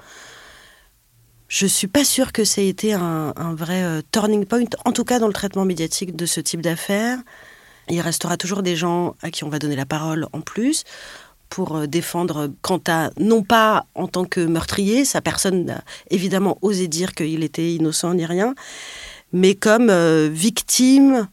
Je 1.51 1.67
suis 1.67 1.89
pas 1.89 2.05
sûre 2.05 2.31
que 2.31 2.45
ça 2.45 2.63
ait 2.63 2.69
été 2.69 2.93
un, 2.93 3.55
vrai 3.57 3.83
euh, 3.83 4.03
turning 4.13 4.47
point, 4.47 4.67
en 4.85 4.93
tout 4.93 5.03
cas 5.03 5.19
dans 5.19 5.27
le 5.27 5.33
traitement 5.33 5.65
médiatique 5.65 6.15
de 6.15 6.25
ce 6.25 6.41
type 6.41 6.63
d'affaires. 6.63 7.19
Il 7.89 8.01
restera 8.01 8.37
toujours 8.37 8.63
des 8.63 8.77
gens 8.77 9.17
à 9.21 9.33
qui 9.33 9.43
on 9.43 9.49
va 9.49 9.59
donner 9.59 9.75
la 9.75 9.85
parole 9.85 10.29
en 10.33 10.43
plus 10.43 10.85
pour 11.51 11.77
euh, 11.77 11.87
défendre 11.87 12.51
quant 12.63 12.81
à, 12.89 13.11
non 13.19 13.43
pas 13.43 13.87
en 13.95 14.09
tant 14.09 14.25
que 14.25 14.41
meurtrier, 14.41 15.05
sa 15.05 15.21
personne 15.21 15.67
n'a 15.67 15.85
évidemment 16.11 16.57
osé 16.63 16.89
dire 16.89 17.15
qu'il 17.15 17.45
était 17.45 17.75
innocent 17.75 18.15
ni 18.15 18.25
rien, 18.25 18.55
mais 19.33 19.55
comme 19.55 19.91
euh, 19.91 20.31
victime 20.33 21.29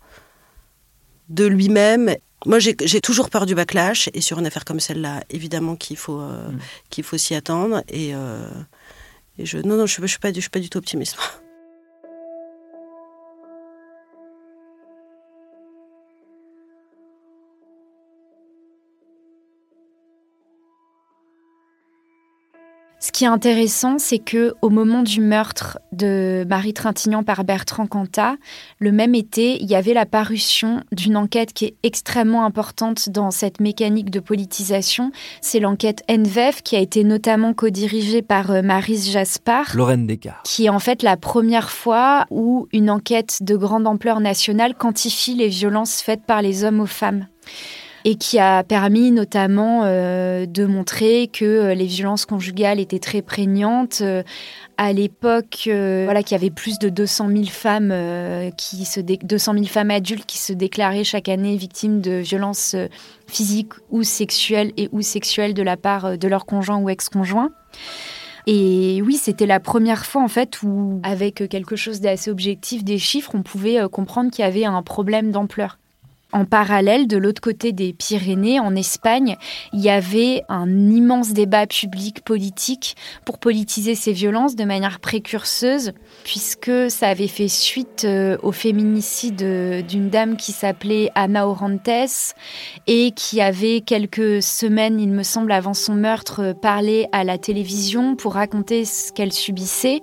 de 1.30 1.46
lui-même. 1.46 2.16
Moi, 2.46 2.60
j'ai 2.60 3.02
toujours 3.02 3.30
peur 3.30 3.46
du 3.46 3.56
backlash, 3.56 4.10
et 4.14 4.22
sur 4.22 4.40
une 4.40 4.46
affaire 4.46 4.64
comme 4.64 4.80
celle-là, 4.80 5.24
évidemment 5.30 5.76
qu'il 5.76 5.98
faut, 5.98 6.20
mm. 6.20 6.60
qu'il 6.90 7.04
faut 7.04 7.18
s'y 7.18 7.34
attendre. 7.36 7.84
Et, 7.90 8.12
et 8.12 9.46
je, 9.46 9.58
non, 9.58 9.76
non, 9.76 9.86
je 9.88 10.00
ne 10.00 10.08
suis, 10.08 10.20
pas, 10.20 10.32
je 10.32 10.40
suis 10.40 10.50
pas 10.50 10.60
du 10.60 10.70
tout 10.70 10.78
optimiste. 10.78 11.18
Ce 23.00 23.12
qui 23.12 23.26
est 23.26 23.28
intéressant, 23.28 24.00
c'est 24.00 24.18
que 24.18 24.56
au 24.64 24.70
moment 24.70 25.04
du 25.04 25.22
meurtre 25.22 25.78
de 25.92 26.44
Marie 26.50 26.74
Trintignant 26.74 27.24
par 27.24 27.44
Bertrand 27.44 27.86
Cantat, 27.86 28.38
le 28.80 28.92
même 28.92 29.14
été, 29.14 29.62
il 29.62 29.70
y 29.70 29.76
avait 29.76 29.94
la 29.94 30.08
parution 30.08 30.84
d'une 30.92 31.16
enquête 31.16 31.54
qui 31.54 31.66
est 31.66 31.76
extrêmement 31.84 32.44
importante 32.44 33.10
dans 33.10 33.30
cette 33.30 33.60
mécanique 33.60 34.10
de 34.10 34.20
politisation. 34.20 35.12
C'est 35.42 35.60
l'enquête 35.60 36.04
NVEF 36.10 36.64
qui 36.64 36.76
a 36.76 36.80
été 36.80 37.04
notamment 37.04 37.54
co-dirigée 37.54 38.24
par 38.24 38.50
euh, 38.50 38.64
Marise 38.64 39.12
Jaspard. 39.12 39.76
Lorraine 39.76 40.08
Descartes. 40.08 40.44
Qui 40.44 40.66
est 40.66 40.70
en 40.70 40.80
fait 40.80 41.04
la 41.04 41.18
première 41.18 41.70
fois 41.70 42.26
où 42.32 42.68
une 42.74 42.90
enquête 42.90 43.38
de 43.42 43.56
grande 43.56 43.86
ampleur 43.86 44.22
nationale 44.22 44.74
quantifie 44.74 45.36
les 45.36 45.50
violences 45.50 46.02
faites 46.02 46.26
par 46.26 46.42
les 46.42 46.64
hommes 46.64 46.80
aux 46.80 46.88
femmes 46.88 47.28
et 48.08 48.16
qui 48.16 48.40
a 48.40 48.64
permis 48.64 49.12
notamment 49.12 49.82
euh, 49.84 50.46
de 50.46 50.66
montrer 50.66 51.28
que 51.28 51.44
euh, 51.44 51.74
les 51.74 51.88
violences 51.88 52.26
conjugales 52.26 52.80
étaient 52.80 53.00
très 53.00 53.22
prégnantes. 53.22 54.00
Euh, 54.00 54.24
à 54.78 54.94
l'époque, 54.94 55.64
voilà, 55.66 56.24
qu'il 56.24 56.32
y 56.32 56.40
avait 56.40 56.50
plus 56.50 56.80
de 56.80 56.88
200 56.88 57.30
000 57.30 57.44
femmes 57.46 57.92
qui 58.58 58.86
se 58.86 59.02
200 59.02 59.54
000 59.54 59.66
femmes 59.66 59.90
adultes 59.90 60.28
qui 60.28 60.38
se 60.38 60.54
déclaraient 60.54 61.04
chaque 61.04 61.30
année 61.30 61.58
victimes 61.58 62.00
de 62.00 62.12
violences 62.12 62.76
physiques 63.26 63.74
ou 63.90 64.04
sexuelles 64.04 64.74
et 64.78 64.88
ou 64.92 65.02
sexuelles 65.02 65.56
de 65.56 65.64
la 65.64 65.78
part 65.78 66.20
de 66.20 66.28
leur 66.28 66.46
conjoint 66.46 66.78
ou 66.78 66.90
ex-conjoint. 66.90 67.50
Et 68.46 69.02
oui, 69.04 69.16
c'était 69.16 69.48
la 69.48 69.60
première 69.60 70.06
fois 70.06 70.22
en 70.22 70.28
fait 70.28 70.62
où, 70.62 71.02
avec 71.02 71.50
quelque 71.50 71.76
chose 71.76 72.00
d'assez 72.00 72.30
objectif, 72.30 72.84
des 72.84 73.00
chiffres, 73.00 73.32
on 73.34 73.42
pouvait 73.42 73.80
comprendre 73.92 74.30
qu'il 74.30 74.46
y 74.46 74.48
avait 74.48 74.66
un 74.66 74.84
problème 74.84 75.32
d'ampleur. 75.32 75.80
En 76.38 76.46
parallèle, 76.46 77.08
de 77.08 77.18
l'autre 77.18 77.42
côté 77.42 77.72
des 77.72 77.94
Pyrénées, 77.94 78.60
en 78.60 78.76
Espagne, 78.76 79.38
il 79.74 79.80
y 79.80 79.90
avait 79.90 80.44
un 80.50 80.70
immense 80.70 81.34
débat 81.34 81.66
public 81.66 82.24
politique 82.24 82.96
pour 83.26 83.40
politiser 83.40 83.96
ces 83.96 84.12
violences 84.12 84.56
de 84.56 84.64
manière 84.64 85.00
précurseuse, 85.00 85.94
puisque 86.24 86.92
ça 86.92 87.08
avait 87.08 87.28
fait 87.28 87.48
suite 87.48 88.04
euh, 88.06 88.38
au 88.44 88.52
féminicide 88.52 89.88
d'une 89.88 90.12
dame 90.12 90.38
qui 90.38 90.52
s'appelait 90.52 91.10
Ana 91.16 91.48
Orantes 91.48 92.36
et 92.86 93.14
qui 93.16 93.42
avait 93.42 93.82
quelques 93.82 94.44
semaines, 94.44 95.00
il 95.00 95.10
me 95.10 95.24
semble, 95.24 95.52
avant 95.52 95.74
son 95.74 95.96
meurtre, 95.96 96.54
parlé 96.54 97.08
à 97.14 97.24
la 97.24 97.40
télévision 97.40 98.16
pour 98.16 98.36
raconter 98.36 98.86
ce 98.86 99.12
qu'elle 99.12 99.34
subissait. 99.34 100.02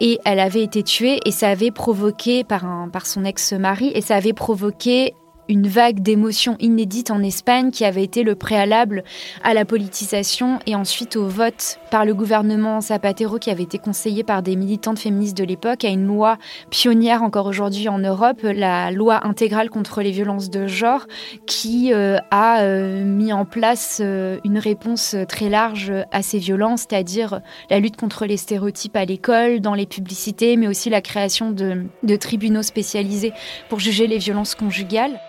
Et 0.00 0.18
elle 0.24 0.40
avait 0.40 0.62
été 0.62 0.82
tuée 0.82 1.20
et 1.26 1.30
ça 1.30 1.50
avait 1.50 1.70
provoqué 1.70 2.42
par, 2.42 2.64
un, 2.64 2.88
par 2.88 3.06
son 3.06 3.26
ex-mari 3.26 3.92
et 3.94 4.00
ça 4.00 4.16
avait 4.16 4.32
provoqué 4.32 5.12
une 5.48 5.66
vague 5.66 6.00
d'émotions 6.00 6.56
inédites 6.60 7.10
en 7.10 7.22
Espagne 7.22 7.70
qui 7.70 7.84
avait 7.84 8.04
été 8.04 8.22
le 8.22 8.34
préalable 8.34 9.04
à 9.42 9.54
la 9.54 9.64
politisation 9.64 10.58
et 10.66 10.74
ensuite 10.74 11.16
au 11.16 11.26
vote 11.26 11.78
par 11.90 12.04
le 12.04 12.14
gouvernement 12.14 12.80
Zapatero 12.80 13.38
qui 13.38 13.50
avait 13.50 13.62
été 13.64 13.78
conseillé 13.78 14.22
par 14.24 14.42
des 14.42 14.56
militantes 14.56 14.98
féministes 14.98 15.36
de 15.36 15.44
l'époque 15.44 15.84
à 15.84 15.88
une 15.88 16.06
loi 16.06 16.38
pionnière 16.70 17.22
encore 17.22 17.46
aujourd'hui 17.46 17.88
en 17.88 17.98
Europe, 17.98 18.40
la 18.42 18.90
loi 18.90 19.26
intégrale 19.26 19.70
contre 19.70 20.02
les 20.02 20.10
violences 20.10 20.50
de 20.50 20.66
genre 20.66 21.06
qui 21.46 21.92
euh, 21.92 22.18
a 22.30 22.62
euh, 22.62 23.04
mis 23.04 23.32
en 23.32 23.44
place 23.44 24.00
euh, 24.02 24.38
une 24.44 24.58
réponse 24.58 25.16
très 25.28 25.48
large 25.48 25.92
à 26.12 26.22
ces 26.22 26.38
violences, 26.38 26.86
c'est-à-dire 26.88 27.40
la 27.70 27.80
lutte 27.80 27.96
contre 27.96 28.26
les 28.26 28.36
stéréotypes 28.36 28.96
à 28.96 29.04
l'école, 29.04 29.60
dans 29.60 29.74
les 29.74 29.86
publicités, 29.86 30.56
mais 30.56 30.68
aussi 30.68 30.90
la 30.90 31.00
création 31.00 31.50
de 31.50 32.16
tribunaux 32.16 32.62
spécialisés 32.62 33.32
pour 33.68 33.80
juger 33.80 34.06
les 34.06 34.18
violences 34.18 34.54
conjugales. 34.54 35.20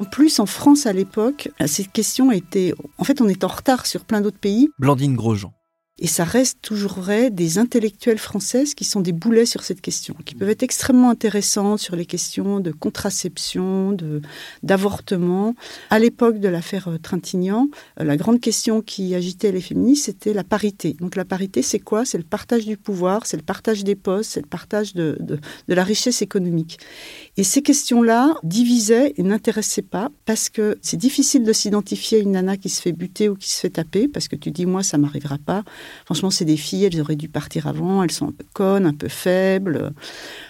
En 0.00 0.04
plus, 0.04 0.40
en 0.40 0.46
France 0.46 0.86
à 0.86 0.94
l'époque, 0.94 1.50
cette 1.66 1.92
question 1.92 2.32
était. 2.32 2.72
En 2.96 3.04
fait, 3.04 3.20
on 3.20 3.28
est 3.28 3.44
en 3.44 3.48
retard 3.48 3.84
sur 3.84 4.06
plein 4.06 4.22
d'autres 4.22 4.38
pays. 4.38 4.70
Blandine 4.78 5.14
Grosjean. 5.14 5.52
Et 6.00 6.06
ça 6.06 6.24
reste 6.24 6.58
toujours 6.62 6.92
vrai 6.92 7.30
des 7.30 7.58
intellectuelles 7.58 8.18
françaises 8.18 8.74
qui 8.74 8.84
sont 8.84 9.00
des 9.00 9.12
boulets 9.12 9.44
sur 9.44 9.62
cette 9.62 9.82
question, 9.82 10.16
qui 10.24 10.34
peuvent 10.34 10.48
être 10.48 10.62
extrêmement 10.62 11.10
intéressantes 11.10 11.78
sur 11.78 11.94
les 11.94 12.06
questions 12.06 12.60
de 12.60 12.70
contraception, 12.72 13.92
de 13.92 14.22
d'avortement. 14.62 15.54
À 15.90 15.98
l'époque 15.98 16.38
de 16.38 16.48
l'affaire 16.48 16.88
euh, 16.88 16.98
Trintignant, 16.98 17.68
euh, 18.00 18.04
la 18.04 18.16
grande 18.16 18.40
question 18.40 18.80
qui 18.80 19.14
agitait 19.14 19.52
les 19.52 19.60
féministes, 19.60 20.06
c'était 20.06 20.32
la 20.32 20.44
parité. 20.44 20.96
Donc 21.00 21.16
la 21.16 21.26
parité, 21.26 21.60
c'est 21.60 21.78
quoi? 21.78 22.06
C'est 22.06 22.18
le 22.18 22.24
partage 22.24 22.64
du 22.64 22.78
pouvoir, 22.78 23.26
c'est 23.26 23.36
le 23.36 23.42
partage 23.42 23.84
des 23.84 23.94
postes, 23.94 24.32
c'est 24.32 24.40
le 24.40 24.48
partage 24.48 24.94
de, 24.94 25.18
de, 25.20 25.38
la 25.68 25.84
richesse 25.84 26.22
économique. 26.22 26.78
Et 27.36 27.44
ces 27.44 27.60
questions-là 27.60 28.34
divisaient 28.42 29.12
et 29.16 29.22
n'intéressaient 29.22 29.82
pas 29.82 30.10
parce 30.24 30.48
que 30.48 30.78
c'est 30.80 30.96
difficile 30.96 31.44
de 31.44 31.52
s'identifier 31.52 32.18
à 32.18 32.22
une 32.22 32.32
nana 32.32 32.56
qui 32.56 32.70
se 32.70 32.80
fait 32.80 32.92
buter 32.92 33.28
ou 33.28 33.34
qui 33.34 33.50
se 33.50 33.60
fait 33.60 33.70
taper 33.70 34.08
parce 34.08 34.28
que 34.28 34.36
tu 34.36 34.50
dis, 34.50 34.64
moi, 34.64 34.82
ça 34.82 34.96
m'arrivera 34.96 35.36
pas. 35.38 35.62
Franchement, 36.04 36.30
c'est 36.30 36.44
des 36.44 36.56
filles, 36.56 36.84
elles 36.84 37.00
auraient 37.00 37.16
dû 37.16 37.28
partir 37.28 37.66
avant, 37.66 38.02
elles 38.02 38.10
sont 38.10 38.28
un 38.28 38.32
peu 38.32 38.44
connes, 38.52 38.86
un 38.86 38.94
peu 38.94 39.08
faibles. 39.08 39.92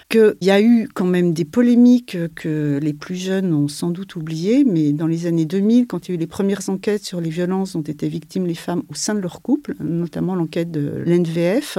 Qu'il 0.09 0.35
y 0.41 0.51
a 0.51 0.61
eu 0.61 0.89
quand 0.93 1.05
même 1.05 1.33
des 1.33 1.45
polémiques 1.45 2.17
que 2.35 2.79
les 2.81 2.93
plus 2.93 3.15
jeunes 3.15 3.53
ont 3.53 3.67
sans 3.67 3.89
doute 3.89 4.15
oubliées, 4.15 4.63
mais 4.65 4.91
dans 4.91 5.07
les 5.07 5.25
années 5.25 5.45
2000, 5.45 5.87
quand 5.87 6.07
il 6.07 6.11
y 6.11 6.13
a 6.13 6.15
eu 6.15 6.19
les 6.19 6.27
premières 6.27 6.69
enquêtes 6.69 7.05
sur 7.05 7.21
les 7.21 7.29
violences 7.29 7.73
dont 7.73 7.81
étaient 7.81 8.07
victimes 8.07 8.45
les 8.45 8.55
femmes 8.55 8.83
au 8.89 8.95
sein 8.95 9.15
de 9.15 9.19
leur 9.19 9.41
couple, 9.41 9.75
notamment 9.79 10.35
l'enquête 10.35 10.71
de 10.71 11.03
l'NVF, 11.05 11.77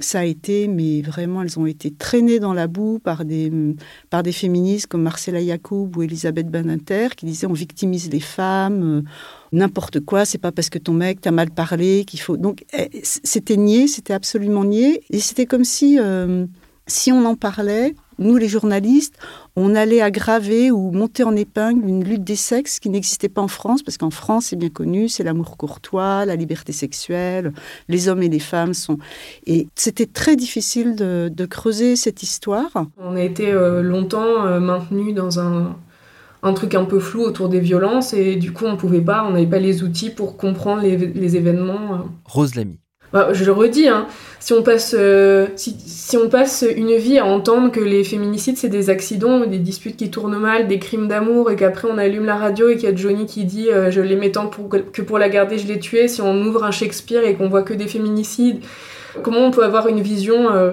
ça 0.00 0.20
a 0.20 0.24
été, 0.24 0.68
mais 0.68 1.02
vraiment, 1.02 1.42
elles 1.42 1.58
ont 1.58 1.66
été 1.66 1.90
traînées 1.90 2.40
dans 2.40 2.54
la 2.54 2.66
boue 2.66 2.98
par 2.98 3.24
des, 3.24 3.52
par 4.10 4.22
des 4.22 4.32
féministes 4.32 4.86
comme 4.86 5.02
Marcella 5.02 5.40
Yacoub 5.40 5.90
ou 5.96 6.02
Elisabeth 6.02 6.48
Beninter 6.48 7.08
qui 7.16 7.26
disaient 7.26 7.46
on 7.46 7.52
victimise 7.52 8.10
les 8.10 8.20
femmes, 8.20 8.82
euh, 8.82 9.02
n'importe 9.52 10.00
quoi, 10.00 10.24
c'est 10.24 10.38
pas 10.38 10.52
parce 10.52 10.70
que 10.70 10.78
ton 10.78 10.92
mec 10.92 11.20
t'a 11.20 11.30
mal 11.30 11.50
parlé 11.50 12.04
qu'il 12.06 12.20
faut. 12.20 12.36
Donc 12.36 12.64
eh, 12.72 12.88
c'était 13.02 13.56
nié, 13.56 13.86
c'était 13.86 14.14
absolument 14.14 14.64
nié. 14.64 15.02
Et 15.10 15.20
c'était 15.20 15.46
comme 15.46 15.64
si, 15.64 15.98
euh, 15.98 16.46
si 16.86 17.12
on 17.12 17.24
en 17.24 17.36
parlait, 17.36 17.94
nous 18.22 18.36
les 18.36 18.48
journalistes, 18.48 19.16
on 19.56 19.74
allait 19.74 20.00
aggraver 20.00 20.70
ou 20.70 20.90
monter 20.90 21.24
en 21.24 21.36
épingle 21.36 21.86
une 21.88 22.04
lutte 22.04 22.24
des 22.24 22.36
sexes 22.36 22.80
qui 22.80 22.88
n'existait 22.88 23.28
pas 23.28 23.42
en 23.42 23.48
France, 23.48 23.82
parce 23.82 23.98
qu'en 23.98 24.10
France, 24.10 24.46
c'est 24.46 24.56
bien 24.56 24.70
connu, 24.70 25.08
c'est 25.08 25.24
l'amour 25.24 25.56
courtois, 25.56 26.24
la 26.24 26.36
liberté 26.36 26.72
sexuelle, 26.72 27.52
les 27.88 28.08
hommes 28.08 28.22
et 28.22 28.28
les 28.28 28.38
femmes 28.38 28.74
sont... 28.74 28.98
Et 29.46 29.68
c'était 29.74 30.06
très 30.06 30.36
difficile 30.36 30.96
de, 30.96 31.46
creuser 31.50 31.96
cette 31.96 32.22
histoire. 32.22 32.70
On 32.98 33.16
a 33.16 33.22
été 33.22 33.50
euh, 33.50 33.82
longtemps 33.82 34.46
euh, 34.46 34.60
maintenu 34.60 35.12
dans 35.12 35.40
un, 35.40 35.76
un 36.42 36.52
truc 36.54 36.74
un 36.74 36.84
peu 36.84 36.98
flou 36.98 37.22
autour 37.22 37.48
des 37.48 37.60
violences 37.60 38.12
et 38.14 38.36
du 38.36 38.52
coup 38.52 38.64
on 38.64 38.76
pouvait 38.76 39.00
pas, 39.00 39.24
on 39.24 39.32
n'avait 39.32 39.46
pas 39.46 39.58
les 39.58 39.82
outils 39.82 40.10
pour 40.10 40.36
comprendre 40.36 40.82
les, 40.82 40.96
les 40.96 41.36
événements. 41.36 41.94
euh. 41.94 41.98
Rose 42.24 42.54
Lamy. 42.54 42.78
Bah, 43.12 43.28
je 43.32 43.44
le 43.44 43.52
redis, 43.52 43.88
hein, 43.88 44.06
si, 44.40 44.54
on 44.54 44.62
passe, 44.62 44.96
euh, 44.98 45.48
si, 45.56 46.16
on 46.16 46.30
passe 46.30 46.64
une 46.74 46.96
vie 46.96 47.18
à 47.18 47.26
entendre 47.26 47.70
que 47.70 47.80
les 47.80 48.04
féminicides 48.04 48.56
c'est 48.56 48.70
des 48.70 48.88
accidents, 48.88 49.40
des 49.40 49.58
disputes 49.58 49.98
qui 49.98 50.10
tournent 50.10 50.38
mal, 50.38 50.66
des 50.66 50.78
crimes 50.78 51.08
d'amour 51.08 51.50
et 51.50 51.56
qu'après 51.56 51.88
on 51.90 51.98
allume 51.98 52.24
la 52.24 52.36
radio 52.36 52.70
et 52.70 52.76
qu'il 52.76 52.88
y 52.88 52.92
a 52.92 52.96
Johnny 52.96 53.26
qui 53.26 53.44
dit 53.44 53.68
euh, 53.68 53.90
je 53.90 54.00
l'aimais 54.00 54.30
tant 54.30 54.48
que 54.48 55.02
pour 55.02 55.18
la 55.18 55.28
garder 55.28 55.58
je 55.58 55.66
l'ai 55.66 55.78
tué, 55.78 56.08
si 56.08 56.22
on 56.22 56.40
ouvre 56.42 56.64
un 56.64 56.70
Shakespeare 56.70 57.22
et 57.22 57.34
qu'on 57.34 57.50
voit 57.50 57.62
que 57.62 57.74
des 57.74 57.86
féminicides, 57.86 58.62
comment 59.22 59.40
on 59.40 59.50
peut 59.50 59.64
avoir 59.64 59.88
une 59.88 60.00
vision 60.00 60.50
euh, 60.50 60.72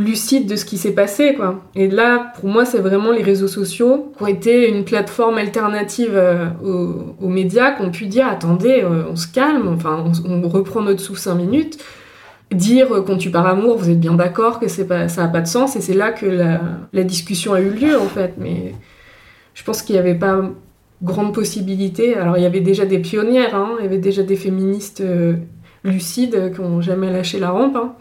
lucide 0.00 0.46
de 0.46 0.56
ce 0.56 0.64
qui 0.64 0.78
s'est 0.78 0.92
passé 0.92 1.34
quoi. 1.34 1.62
Et 1.74 1.88
là, 1.88 2.32
pour 2.38 2.48
moi, 2.48 2.64
c'est 2.64 2.80
vraiment 2.80 3.12
les 3.12 3.22
réseaux 3.22 3.48
sociaux 3.48 4.12
qui 4.16 4.22
ont 4.22 4.26
été 4.26 4.68
une 4.68 4.84
plateforme 4.84 5.38
alternative 5.38 6.12
euh, 6.14 6.46
aux, 7.20 7.28
médias 7.28 7.72
qui 7.72 7.82
ont 7.82 7.90
pu 7.90 8.06
dire 8.06 8.26
attendez, 8.26 8.82
euh, 8.82 9.04
on 9.10 9.16
se 9.16 9.28
calme, 9.28 9.68
enfin 9.68 10.04
on, 10.26 10.44
on 10.44 10.48
reprend 10.48 10.82
notre 10.82 11.00
souffle 11.00 11.20
5 11.20 11.34
minutes. 11.34 11.78
Dire 12.50 12.92
euh, 12.92 13.02
qu'on 13.02 13.16
tue 13.16 13.30
par 13.30 13.46
amour, 13.46 13.76
vous 13.78 13.90
êtes 13.90 14.00
bien 14.00 14.14
d'accord 14.14 14.58
que 14.58 14.66
ça 14.66 14.84
n'a 14.84 15.28
pas 15.28 15.40
de 15.40 15.46
sens, 15.46 15.76
et 15.76 15.80
c'est 15.80 15.94
là 15.94 16.10
que 16.10 16.26
la, 16.26 16.60
la 16.92 17.04
discussion 17.04 17.52
a 17.52 17.60
eu 17.60 17.70
lieu 17.70 17.96
en 17.98 18.08
fait. 18.08 18.34
Mais 18.38 18.74
je 19.54 19.62
pense 19.62 19.82
qu'il 19.82 19.94
n'y 19.94 20.00
avait 20.00 20.16
pas 20.16 20.40
grande 21.02 21.32
possibilité. 21.34 22.16
Alors 22.16 22.36
il 22.36 22.42
y 22.42 22.46
avait 22.46 22.60
déjà 22.60 22.84
des 22.86 22.98
pionnières, 22.98 23.54
hein, 23.54 23.76
il 23.78 23.84
y 23.84 23.86
avait 23.86 23.98
déjà 23.98 24.22
des 24.22 24.36
féministes 24.36 25.00
euh, 25.00 25.34
lucides 25.84 26.52
qui 26.54 26.60
n'ont 26.60 26.80
jamais 26.80 27.10
lâché 27.10 27.38
la 27.38 27.50
rampe. 27.50 27.76
hein. 27.76 27.94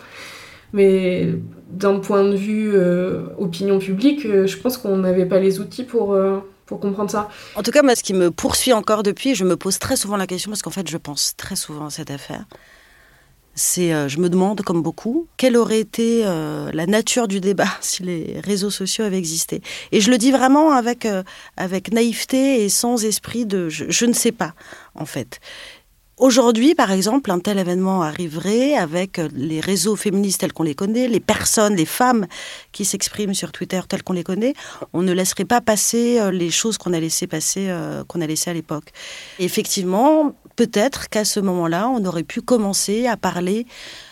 Mais 0.73 1.29
d'un 1.69 1.99
point 1.99 2.23
de 2.23 2.35
vue 2.35 2.71
euh, 2.73 3.27
opinion 3.37 3.79
publique, 3.79 4.25
euh, 4.25 4.47
je 4.47 4.57
pense 4.57 4.77
qu'on 4.77 4.97
n'avait 4.97 5.25
pas 5.25 5.39
les 5.39 5.59
outils 5.59 5.83
pour, 5.83 6.13
euh, 6.13 6.39
pour 6.65 6.79
comprendre 6.79 7.11
ça. 7.11 7.29
En 7.55 7.61
tout 7.61 7.71
cas, 7.71 7.83
moi, 7.83 7.95
ce 7.95 8.03
qui 8.03 8.13
me 8.13 8.31
poursuit 8.31 8.73
encore 8.73 9.03
depuis, 9.03 9.35
je 9.35 9.45
me 9.45 9.55
pose 9.55 9.77
très 9.77 9.95
souvent 9.95 10.17
la 10.17 10.27
question, 10.27 10.49
parce 10.49 10.61
qu'en 10.61 10.71
fait, 10.71 10.89
je 10.89 10.97
pense 10.97 11.35
très 11.37 11.55
souvent 11.55 11.85
à 11.85 11.89
cette 11.91 12.11
affaire. 12.11 12.45
C'est, 13.55 14.07
je 14.07 14.19
me 14.19 14.29
demande, 14.29 14.61
comme 14.61 14.81
beaucoup, 14.81 15.27
quelle 15.35 15.57
aurait 15.57 15.81
été 15.81 16.23
la 16.23 16.85
nature 16.85 17.27
du 17.27 17.41
débat 17.41 17.67
si 17.81 18.03
les 18.03 18.39
réseaux 18.41 18.69
sociaux 18.69 19.03
avaient 19.03 19.17
existé. 19.17 19.61
Et 19.91 19.99
je 19.99 20.09
le 20.11 20.17
dis 20.17 20.31
vraiment 20.31 20.71
avec, 20.71 21.05
avec 21.57 21.91
naïveté 21.91 22.63
et 22.63 22.69
sans 22.69 23.03
esprit 23.03 23.45
de 23.45 23.67
je 23.67 24.05
ne 24.05 24.13
sais 24.13 24.31
pas, 24.31 24.53
en 24.95 25.05
fait. 25.05 25.41
Aujourd'hui, 26.19 26.75
par 26.75 26.91
exemple, 26.91 27.31
un 27.31 27.39
tel 27.39 27.59
événement 27.59 28.03
arriverait 28.03 28.73
avec 28.73 29.19
euh, 29.19 29.29
les 29.33 29.61
réseaux 29.61 29.95
féministes 29.95 30.41
tels 30.41 30.51
qu'on 30.51 30.63
les 30.63 30.75
connaît, 30.75 31.07
les 31.07 31.21
personnes, 31.21 31.77
les 31.77 31.85
femmes 31.85 32.27
qui 32.73 32.83
s'expriment 32.83 33.33
sur 33.33 33.53
Twitter 33.53 33.79
telles 33.87 34.03
qu'on 34.03 34.11
les 34.11 34.25
connaît. 34.25 34.53
On 34.91 35.01
ne 35.01 35.13
laisserait 35.13 35.45
pas 35.45 35.61
passer 35.61 36.19
euh, 36.19 36.29
les 36.29 36.51
choses 36.51 36.77
qu'on 36.77 36.91
a 36.91 36.99
laissé 36.99 37.25
passer, 37.25 37.67
euh, 37.69 38.03
qu'on 38.03 38.19
a 38.19 38.27
laissées 38.27 38.49
à 38.49 38.53
l'époque. 38.53 38.91
Effectivement, 39.39 40.35
peut-être 40.59 41.07
qu'à 41.07 41.23
ce 41.23 41.39
moment-là, 41.39 41.87
on 41.87 42.03
aurait 42.03 42.23
pu 42.23 42.41
commencer 42.41 43.07
à 43.07 43.15
parler 43.15 43.65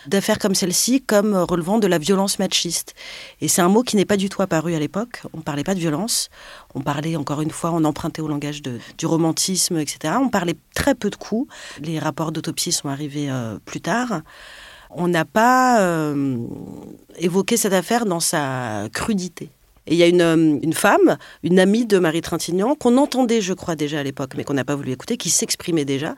d'affaires 0.06 0.38
comme 0.38 0.54
celle-ci 0.54 1.02
comme 1.02 1.34
relevant 1.34 1.78
de 1.78 1.86
la 1.86 1.98
violence 1.98 2.38
machiste. 2.38 2.94
Et 3.42 3.48
c'est 3.48 3.60
un 3.60 3.68
mot 3.68 3.82
qui 3.82 3.96
n'est 3.96 4.06
pas 4.06 4.16
du 4.16 4.30
tout 4.30 4.40
apparu 4.40 4.74
à 4.74 4.78
l'époque. 4.78 5.20
On 5.34 5.38
ne 5.38 5.42
parlait 5.42 5.62
pas 5.62 5.74
de 5.74 5.78
violence. 5.78 6.30
On 6.74 6.80
parlait, 6.80 7.16
encore 7.16 7.42
une 7.42 7.50
fois, 7.50 7.70
on 7.74 7.84
empruntait 7.84 8.22
au 8.22 8.28
langage 8.28 8.62
du 8.62 9.04
romantisme, 9.04 9.76
etc. 9.76 10.14
On 10.18 10.30
parlait 10.30 10.56
très 10.74 10.94
peu 10.94 11.10
de 11.10 11.16
coups. 11.16 11.52
Les 11.82 11.98
rapports 11.98 12.32
d'autopsie 12.32 12.72
sont 12.72 12.88
arrivés 12.88 13.30
euh, 13.30 13.58
plus 13.66 13.82
tard. 13.82 14.22
On 14.88 15.06
n'a 15.06 15.26
pas 15.26 15.82
euh, 15.82 16.38
évoqué 17.18 17.58
cette 17.58 17.74
affaire 17.74 18.06
dans 18.06 18.20
sa 18.20 18.88
crudité. 18.94 19.50
Et 19.88 19.94
il 19.94 19.96
y 19.96 20.02
a 20.02 20.06
une, 20.06 20.20
euh, 20.20 20.58
une 20.62 20.74
femme, 20.74 21.16
une 21.42 21.58
amie 21.58 21.86
de 21.86 21.98
Marie 21.98 22.20
Trintignant, 22.20 22.74
qu'on 22.74 22.96
entendait, 22.98 23.40
je 23.40 23.54
crois, 23.54 23.74
déjà 23.74 24.00
à 24.00 24.02
l'époque, 24.02 24.32
mais 24.36 24.44
qu'on 24.44 24.54
n'a 24.54 24.64
pas 24.64 24.76
voulu 24.76 24.92
écouter, 24.92 25.16
qui 25.16 25.30
s'exprimait 25.30 25.86
déjà, 25.86 26.14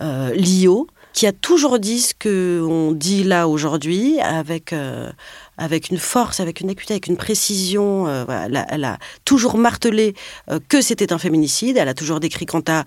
euh, 0.00 0.32
Lio, 0.34 0.86
qui 1.12 1.26
a 1.26 1.32
toujours 1.32 1.78
dit 1.78 2.00
ce 2.00 2.14
qu'on 2.14 2.92
dit 2.92 3.24
là 3.24 3.46
aujourd'hui, 3.46 4.18
avec, 4.20 4.72
euh, 4.72 5.10
avec 5.58 5.90
une 5.90 5.98
force, 5.98 6.40
avec 6.40 6.60
une 6.60 6.70
acuité, 6.70 6.94
avec 6.94 7.08
une 7.08 7.16
précision. 7.16 8.08
elle, 8.28 8.84
a, 8.84 8.98
toujours 9.24 9.58
martelé 9.58 10.14
que 10.68 10.80
c'était 10.80 11.12
un 11.12 11.18
féminicide. 11.18 11.76
Elle 11.76 11.88
a 11.88 11.94
toujours 11.94 12.20
décrit 12.20 12.46
Quanta 12.46 12.84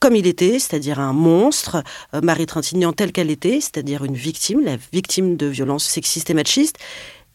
comme 0.00 0.14
il 0.14 0.28
était, 0.28 0.60
c'est-à-dire 0.60 1.00
un 1.00 1.12
monstre, 1.12 1.82
Marie 2.22 2.46
Trintignant 2.46 2.92
telle 2.92 3.10
qu'elle 3.10 3.30
était, 3.30 3.60
c'est-à-dire 3.60 4.04
une 4.04 4.14
victime, 4.14 4.64
la 4.64 4.76
victime 4.92 5.36
de 5.36 5.46
violences 5.46 5.84
sexistes 5.84 6.30
et 6.30 6.34
machistes. 6.34 6.78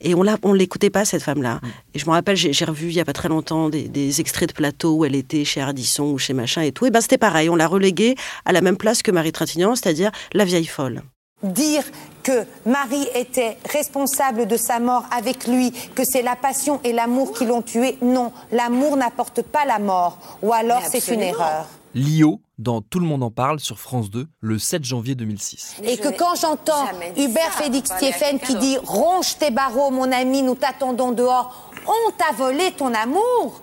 Et 0.03 0.13
on 0.15 0.23
ne 0.23 0.55
l'écoutait 0.55 0.89
pas, 0.89 1.05
cette 1.05 1.23
femme-là. 1.23 1.59
Et 1.93 1.99
je 1.99 2.05
me 2.05 2.11
rappelle, 2.11 2.35
j'ai 2.35 2.65
revu 2.65 2.87
il 2.87 2.93
y 2.93 2.99
a 2.99 3.05
pas 3.05 3.13
très 3.13 3.29
longtemps 3.29 3.69
des, 3.69 3.87
des 3.87 4.19
extraits 4.19 4.49
de 4.49 4.53
plateau 4.53 4.97
où 4.97 5.05
elle 5.05 5.15
était 5.15 5.45
chez 5.45 5.61
Ardisson 5.61 6.03
ou 6.03 6.17
chez 6.17 6.33
machin 6.33 6.61
et 6.61 6.71
tout. 6.71 6.85
Et 6.85 6.91
ben 6.91 7.01
c'était 7.01 7.17
pareil, 7.17 7.49
on 7.49 7.55
l'a 7.55 7.67
reléguée 7.67 8.15
à 8.45 8.51
la 8.51 8.61
même 8.61 8.77
place 8.77 9.01
que 9.01 9.11
Marie 9.11 9.31
Trintignant, 9.31 9.75
c'est-à-dire 9.75 10.11
la 10.33 10.45
vieille 10.45 10.65
folle. 10.65 11.01
Dire 11.41 11.83
que 12.23 12.45
Marie 12.65 13.07
était 13.15 13.57
responsable 13.69 14.47
de 14.47 14.55
sa 14.55 14.79
mort 14.79 15.05
avec 15.11 15.45
lui, 15.45 15.73
que 15.93 16.03
c'est 16.05 16.21
la 16.21 16.37
passion 16.37 16.79
et 16.83 16.93
l'amour 16.93 17.33
qui 17.33 17.45
l'ont 17.45 17.61
tué, 17.61 17.97
non, 18.01 18.31
l'amour 18.51 18.95
n'apporte 18.95 19.41
pas 19.41 19.65
la 19.65 19.79
mort. 19.79 20.17
Ou 20.41 20.53
alors 20.53 20.81
c'est 20.89 21.05
une 21.09 21.21
erreur. 21.21 21.67
Lio, 21.95 22.41
dans 22.57 22.81
Tout 22.81 22.99
le 22.99 23.05
monde 23.05 23.23
en 23.23 23.29
parle 23.29 23.59
sur 23.59 23.79
France 23.79 24.09
2, 24.09 24.27
le 24.39 24.59
7 24.59 24.83
janvier 24.83 25.15
2006. 25.15 25.75
Et 25.83 25.97
que 25.97 26.09
quand 26.09 26.35
j'entends 26.39 26.85
Hubert 27.17 27.51
Félix 27.53 27.91
Thieffen 27.97 28.39
qui 28.39 28.55
dit 28.55 28.77
Ronge 28.83 29.37
tes 29.37 29.51
barreaux, 29.51 29.91
mon 29.91 30.11
ami, 30.11 30.41
nous 30.41 30.55
t'attendons 30.55 31.11
dehors, 31.11 31.71
on 31.85 32.11
t'a 32.11 32.33
volé 32.35 32.71
ton 32.71 32.93
amour. 32.93 33.61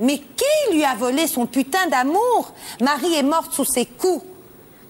Mais 0.00 0.18
qui 0.18 0.74
lui 0.74 0.82
a 0.84 0.94
volé 0.94 1.26
son 1.26 1.46
putain 1.46 1.86
d'amour? 1.88 2.52
Marie 2.80 3.14
est 3.14 3.22
morte 3.22 3.52
sous 3.52 3.66
ses 3.66 3.86
coups. 3.86 4.24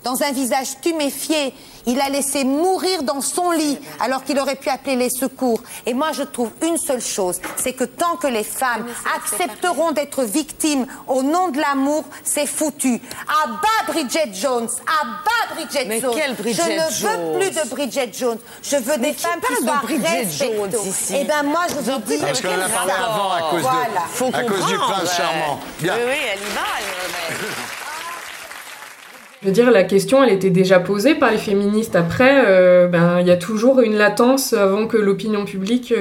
Dans 0.05 0.23
un 0.23 0.33
visage 0.33 0.81
tuméfié, 0.81 1.53
il 1.87 2.01
a 2.01 2.09
laissé 2.09 2.45
mourir 2.45 3.03
dans 3.03 3.21
son 3.21 3.51
lit 3.51 3.79
alors 4.01 4.25
qu'il 4.25 4.39
aurait 4.39 4.57
pu 4.57 4.69
appeler 4.71 4.97
les 4.97 5.11
secours. 5.11 5.61
Et 5.87 5.93
moi, 5.95 6.13
je 6.13 6.23
trouve 6.23 6.51
une 6.63 6.77
seule 6.79 7.01
chose, 7.03 7.39
c'est 7.57 7.73
que 7.75 7.85
tant 7.85 8.17
que 8.17 8.27
les 8.27 8.45
femmes 8.45 8.87
accepteront 9.17 9.93
d'être 9.93 10.23
victimes 10.25 10.87
au 11.07 11.23
nom 11.23 11.49
de 11.49 11.61
l'amour, 11.61 12.05
c'est 12.25 12.47
foutu. 12.47 13.01
À 13.29 13.47
bas 13.49 13.93
Bridget 13.93 14.31
Jones, 14.33 14.69
à 14.87 15.05
bas 15.05 15.55
Bridget 15.55 15.85
Mais 15.87 16.01
Jones. 16.01 16.15
quelle 16.15 16.35
Bridget 16.35 16.63
je 16.63 16.71
ne 16.71 16.91
Jones 17.13 17.33
veux 17.33 17.39
plus 17.39 17.51
de 17.51 17.69
Bridget 17.69 18.11
Jones. 18.13 18.39
Je 18.63 18.77
veux 18.77 18.97
Mais 18.99 19.09
des 19.11 19.15
qui 19.15 19.23
femmes 19.23 19.41
parle 19.41 19.55
qui 19.57 19.63
de 19.63 19.69
soient 19.69 19.81
Bridget 19.83 20.19
respectées. 20.19 20.57
Jones 20.57 20.87
ici 20.87 21.15
Eh 21.19 21.25
ben 21.25 21.43
moi, 21.43 21.63
je 21.69 21.75
pris 21.91 21.99
dis. 21.99 22.17
Parce 22.19 22.41
qu'on 22.41 22.49
en 22.49 22.61
a 22.61 22.69
parlé 22.69 22.93
avant 22.93 23.31
à 23.33 23.51
cause, 23.51 23.63
Voilà. 23.63 24.31
de, 24.31 24.35
à 24.35 24.43
cause 24.45 24.67
du 24.67 24.77
prince 24.77 25.03
ouais. 25.11 25.17
charmant. 25.17 25.61
Bien. 25.81 25.95
Oui, 25.97 26.03
oui, 26.09 26.17
elle 26.33 26.39
y 26.41 26.55
va. 26.55 26.61
elle- 26.79 27.00
Je 29.43 29.47
veux 29.47 29.53
dire, 29.53 29.71
la 29.71 29.85
question, 29.85 30.23
elle 30.23 30.35
était 30.35 30.51
déjà 30.51 30.81
posée 30.81 31.15
par 31.15 31.31
les 31.31 31.39
féministes. 31.39 31.97
Après, 31.97 32.45
euh, 32.47 32.89
ben, 32.89 33.21
il 33.21 33.27
y 33.27 33.31
a 33.31 33.39
toujours 33.39 33.81
une 33.81 33.95
latence 33.95 34.53
avant 34.53 34.87
que 34.87 34.99
l'opinion 34.99 35.47
publique 35.47 35.95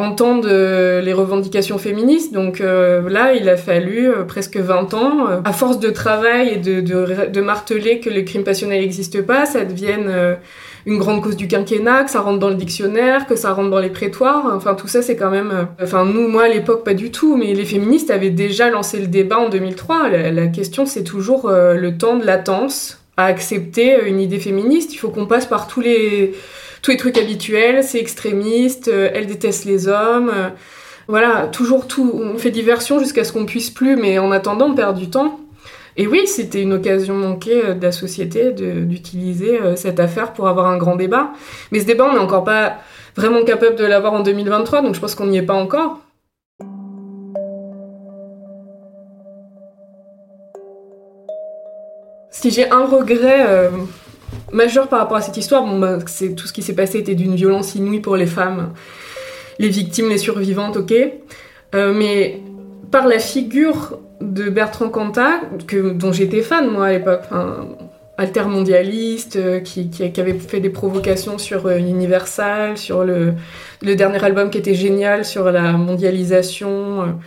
euh, 0.00 0.04
entende 0.08 0.46
euh, 0.46 1.00
les 1.00 1.12
revendications 1.12 1.78
féministes. 1.78 2.32
Donc 2.32 2.60
euh, 2.60 3.08
là, 3.08 3.34
il 3.34 3.48
a 3.48 3.56
fallu 3.56 4.08
euh, 4.08 4.24
presque 4.24 4.56
20 4.56 4.94
ans, 4.94 5.28
euh, 5.28 5.40
à 5.44 5.52
force 5.52 5.78
de 5.78 5.90
travail 5.90 6.50
et 6.50 6.56
de, 6.56 6.80
de, 6.80 7.30
de 7.30 7.40
marteler 7.40 8.00
que 8.00 8.10
les 8.10 8.24
crimes 8.24 8.44
passionnels 8.44 8.80
n'existent 8.80 9.22
pas, 9.22 9.46
ça 9.46 9.64
devienne 9.64 10.10
une 10.86 10.98
grande 10.98 11.22
cause 11.22 11.36
du 11.36 11.48
quinquennat, 11.48 12.04
que 12.04 12.10
ça 12.10 12.20
rentre 12.20 12.38
dans 12.38 12.48
le 12.48 12.54
dictionnaire, 12.54 13.26
que 13.26 13.36
ça 13.36 13.52
rentre 13.52 13.70
dans 13.70 13.80
les 13.80 13.90
prétoires. 13.90 14.52
Enfin, 14.54 14.74
tout 14.74 14.88
ça, 14.88 15.02
c'est 15.02 15.16
quand 15.16 15.30
même... 15.30 15.68
Enfin, 15.82 16.04
nous, 16.06 16.28
moi, 16.28 16.44
à 16.44 16.48
l'époque, 16.48 16.84
pas 16.84 16.94
du 16.94 17.10
tout, 17.10 17.36
mais 17.36 17.52
les 17.52 17.64
féministes 17.64 18.10
avaient 18.10 18.30
déjà 18.30 18.70
lancé 18.70 18.98
le 18.98 19.06
débat 19.06 19.38
en 19.38 19.48
2003. 19.50 20.08
La, 20.08 20.46
question, 20.46 20.86
c'est 20.86 21.04
toujours 21.04 21.50
le 21.50 21.90
temps 21.98 22.16
de 22.16 22.24
latence 22.24 23.02
à 23.16 23.24
accepter 23.24 23.98
une 24.06 24.20
idée 24.20 24.38
féministe. 24.38 24.94
Il 24.94 24.96
faut 24.96 25.10
qu'on 25.10 25.26
passe 25.26 25.46
par 25.46 25.66
tous 25.66 25.80
les, 25.80 26.32
tous 26.82 26.90
les 26.90 26.96
trucs 26.96 27.18
habituels. 27.18 27.82
C'est 27.84 27.98
extrémiste, 27.98 28.88
euh, 28.88 29.10
elle 29.14 29.26
déteste 29.26 29.64
les 29.64 29.88
hommes. 29.88 30.30
euh, 30.34 30.48
voilà, 31.08 31.46
toujours 31.46 31.86
tout. 31.86 32.12
On 32.14 32.36
fait 32.36 32.50
diversion 32.50 32.98
jusqu'à 32.98 33.24
ce 33.24 33.32
qu'on 33.32 33.46
puisse 33.46 33.70
plus, 33.70 33.96
mais 33.96 34.18
en 34.18 34.30
attendant, 34.30 34.66
on 34.66 34.74
perd 34.74 34.96
du 34.96 35.08
temps. 35.08 35.40
Et 35.96 36.06
oui, 36.06 36.26
c'était 36.26 36.62
une 36.62 36.74
occasion 36.74 37.14
manquée 37.14 37.64
euh, 37.64 37.74
de 37.74 37.82
la 37.82 37.92
société 37.92 38.52
d'utiliser 38.52 39.58
cette 39.76 40.00
affaire 40.00 40.32
pour 40.32 40.48
avoir 40.48 40.66
un 40.66 40.76
grand 40.76 40.96
débat. 40.96 41.32
Mais 41.72 41.80
ce 41.80 41.86
débat, 41.86 42.08
on 42.10 42.12
n'est 42.12 42.18
encore 42.18 42.44
pas 42.44 42.78
vraiment 43.16 43.42
capable 43.44 43.76
de 43.76 43.84
l'avoir 43.84 44.12
en 44.12 44.20
2023, 44.20 44.82
donc 44.82 44.94
je 44.94 45.00
pense 45.00 45.14
qu'on 45.14 45.26
n'y 45.26 45.38
est 45.38 45.42
pas 45.42 45.54
encore. 45.54 46.00
Si 52.30 52.50
j'ai 52.52 52.70
un 52.70 52.84
regret 52.84 53.70
majeur 54.52 54.88
par 54.88 55.00
rapport 55.00 55.16
à 55.16 55.20
cette 55.20 55.36
histoire, 55.36 55.64
bon, 55.64 55.78
bah, 55.78 55.98
c'est 56.06 56.34
tout 56.34 56.46
ce 56.46 56.52
qui 56.52 56.62
s'est 56.62 56.74
passé 56.74 56.98
était 56.98 57.14
d'une 57.14 57.34
violence 57.34 57.74
inouïe 57.74 58.00
pour 58.00 58.16
les 58.16 58.26
femmes, 58.26 58.72
les 59.58 59.68
victimes, 59.68 60.08
les 60.08 60.18
survivantes, 60.18 60.76
ok. 60.76 60.94
Euh, 61.74 61.92
mais 61.92 62.40
par 62.90 63.06
la 63.06 63.18
figure 63.18 63.98
de 64.20 64.48
Bertrand 64.48 64.88
Cantat, 64.88 65.40
que, 65.66 65.90
dont 65.90 66.12
j'étais 66.12 66.42
fan 66.42 66.70
moi 66.70 66.86
à 66.86 66.92
l'époque, 66.92 67.20
enfin, 67.24 67.68
altermondialiste, 68.16 69.36
euh, 69.36 69.60
qui, 69.60 69.90
avait 70.16 70.34
fait 70.34 70.60
des 70.60 70.70
provocations 70.70 71.38
sur 71.38 71.66
euh, 71.66 71.76
Universal, 71.76 72.78
sur 72.78 73.04
le, 73.04 73.34
le 73.82 73.94
dernier 73.94 74.22
album 74.24 74.50
qui 74.50 74.58
était 74.58 74.74
génial 74.74 75.24
sur 75.24 75.50
la 75.52 75.72
mondialisation. 75.72 77.18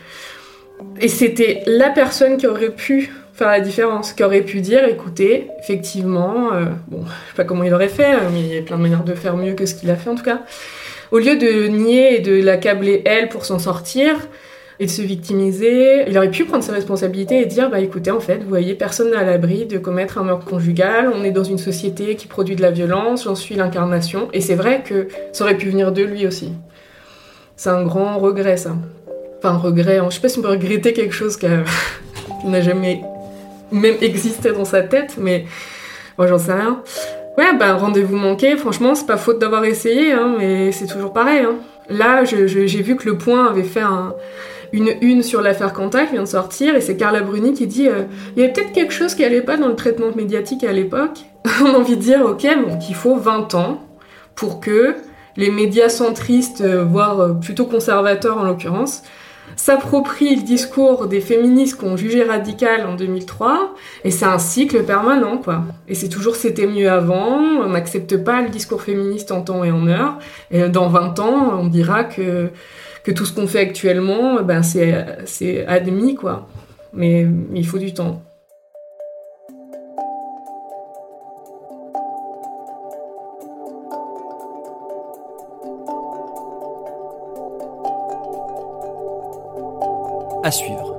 Et 1.00 1.08
c'était 1.08 1.64
la 1.68 1.90
personne 1.90 2.38
qui 2.38 2.48
aurait 2.48 2.72
pu 2.72 3.12
faire 3.42 3.50
la 3.50 3.60
différence, 3.60 4.14
qui 4.14 4.24
aurait 4.24 4.42
pu 4.42 4.62
dire, 4.62 4.86
écoutez, 4.86 5.48
effectivement, 5.60 6.54
euh, 6.54 6.66
bon, 6.88 7.04
je 7.06 7.30
sais 7.30 7.36
pas 7.36 7.44
comment 7.44 7.64
il 7.64 7.74
aurait 7.74 7.88
fait, 7.88 8.14
mais 8.32 8.40
il 8.40 8.54
y 8.54 8.58
a 8.58 8.62
plein 8.62 8.78
de 8.78 8.84
manières 8.84 9.04
de 9.04 9.16
faire 9.16 9.36
mieux 9.36 9.54
que 9.54 9.66
ce 9.66 9.74
qu'il 9.74 9.90
a 9.90 9.96
fait 9.96 10.12
en 10.12 10.16
tout 10.16 10.24
cas. 10.24 10.42
Au 11.12 11.18
lieu 11.18 11.36
de 11.38 11.68
nier 11.68 12.18
et 12.18 12.20
de 12.20 12.40
l'accabler 12.40 13.02
elle 13.04 13.30
pour 13.30 13.44
s'en 13.46 13.58
sortir, 13.58 14.16
et 14.80 14.86
de 14.86 14.92
se 14.92 15.02
victimiser. 15.02 16.06
Il 16.08 16.18
aurait 16.18 16.32
pu 16.32 16.46
prendre 16.46 16.64
ses 16.64 16.72
responsabilités 16.72 17.40
et 17.40 17.46
dire 17.46 17.70
bah 17.70 17.80
écoutez 17.80 18.10
en 18.10 18.20
fait 18.20 18.38
vous 18.38 18.50
voyez 18.50 18.74
personne 18.74 19.12
n'est 19.12 19.18
à 19.18 19.24
l'abri 19.24 19.68
de 19.68 19.78
commettre 19.78 20.18
un 20.18 20.24
meurtre 20.24 20.46
conjugal. 20.46 21.12
On 21.14 21.24
est 21.24 21.30
dans 21.30 21.44
une 21.44 21.60
société 21.60 22.16
qui 22.16 22.26
produit 22.26 22.56
de 22.56 22.64
la 22.64 22.72
violence. 22.72 23.26
J'en 23.26 23.36
suis 23.36 23.54
l'incarnation. 23.54 24.28
Et 24.34 24.42
c'est 24.42 24.56
vrai 24.56 24.82
que 24.84 25.08
ça 25.34 25.44
aurait 25.44 25.58
pu 25.58 25.70
venir 25.70 25.92
de 25.92 26.02
lui 26.02 26.26
aussi. 26.26 26.54
C'est 27.58 27.70
un 27.70 27.84
grand 27.84 28.18
regret 28.18 28.58
ça. 28.58 28.76
Enfin 29.38 29.56
regret. 29.56 30.00
Je 30.10 30.16
sais 30.16 30.22
pas 30.22 30.30
si 30.30 30.40
on 30.40 30.42
peut 30.42 30.50
regretter 30.50 30.94
quelque 30.94 31.14
chose 31.14 31.38
qui 31.38 31.46
n'a 32.46 32.62
jamais 32.62 33.02
même 33.72 33.96
existé 34.02 34.52
dans 34.52 34.66
sa 34.66 34.82
tête, 34.82 35.16
mais 35.20 35.46
moi 36.18 36.28
j'en 36.28 36.38
sais 36.38 36.54
rien. 36.54 36.82
Ouais, 37.38 37.56
bah 37.58 37.76
rendez-vous 37.76 38.18
manqué, 38.18 38.58
franchement, 38.58 38.94
c'est 38.94 39.06
pas 39.06 39.18
faute 39.18 39.40
d'avoir 39.40 39.64
essayé, 39.64 40.12
hein, 40.12 40.36
mais 40.38 40.72
c'est 40.72 40.88
toujours 40.88 41.14
pareil. 41.14 41.46
Hein. 41.46 41.56
Là, 41.90 42.24
j'ai 42.26 42.46
vu 42.82 42.96
que 42.96 43.08
Le 43.08 43.18
Point 43.18 43.46
avait 43.46 43.64
fait 43.64 43.82
un, 43.82 44.14
une 44.74 44.94
une 45.02 45.24
sur 45.24 45.42
l'affaire 45.42 45.74
Quentin 45.74 46.06
qui 46.06 46.14
vient 46.14 46.24
de 46.24 46.28
sortir, 46.28 46.76
et 46.76 46.82
c'est 46.82 46.98
Carla 46.98 47.22
Bruni 47.22 47.54
qui 47.54 47.68
dit 47.68 47.88
euh, 47.88 48.04
il 48.36 48.42
y 48.42 48.44
avait 48.44 48.54
peut-être 48.54 48.72
quelque 48.74 48.94
chose 48.94 49.16
qui 49.16 49.24
allait 49.24 49.42
pas 49.42 49.58
dans 49.58 49.68
le 49.68 49.76
traitement 49.76 50.12
médiatique 50.16 50.64
à 50.64 50.72
l'époque. 50.72 51.20
On 51.62 51.74
a 51.74 51.78
envie 51.78 51.96
de 51.96 52.02
dire 52.02 52.22
ok, 52.26 52.46
bon, 52.66 52.78
qu'il 52.78 52.96
faut 52.96 53.16
20 53.16 53.56
ans 53.56 53.82
pour 54.36 54.60
que 54.60 54.96
les 55.38 55.52
médias 55.52 55.90
centristes, 55.90 56.62
euh, 56.62 56.84
voire 56.84 57.20
euh, 57.20 57.34
plutôt 57.34 57.66
conservateurs 57.66 58.38
en 58.38 58.44
l'occurrence, 58.44 59.04
s'approprient 59.56 60.36
le 60.36 60.44
discours 60.44 61.08
des 61.08 61.22
féministes 61.22 61.78
qu'on 61.78 61.98
jugeait 61.98 62.24
radical 62.24 62.86
en 62.86 62.96
2003, 62.96 63.76
et 64.04 64.12
c'est 64.12 64.26
un 64.26 64.40
cycle 64.40 64.84
permanent, 64.84 65.38
quoi. 65.38 65.64
Et 65.88 65.96
c'est 65.96 66.10
toujours 66.10 66.36
c'était 66.36 66.68
mieux 66.68 66.90
avant, 66.90 67.38
on 67.38 67.70
n'accepte 67.70 68.18
pas 68.18 68.42
le 68.42 68.50
discours 68.50 68.82
féministe 68.82 69.32
en 69.32 69.42
temps 69.42 69.64
et 69.64 69.72
en 69.72 69.88
heure, 69.88 70.20
et 70.52 70.70
dans 70.70 70.90
20 70.90 71.20
ans, 71.20 71.60
on 71.60 71.68
dira 71.68 72.04
que 72.04 72.50
que 73.04 73.12
tout 73.12 73.26
ce 73.26 73.34
qu'on 73.34 73.48
fait 73.48 73.60
actuellement, 73.60 74.42
ben 74.44 74.62
c'est 74.64 75.66
admis, 75.66 76.16
quoi. 76.16 76.48
Mais, 76.94 77.28
il 77.54 77.66
faut 77.66 77.78
du 77.78 77.94
temps. 77.94 78.22
À 90.44 90.50
suivre. 90.50 90.98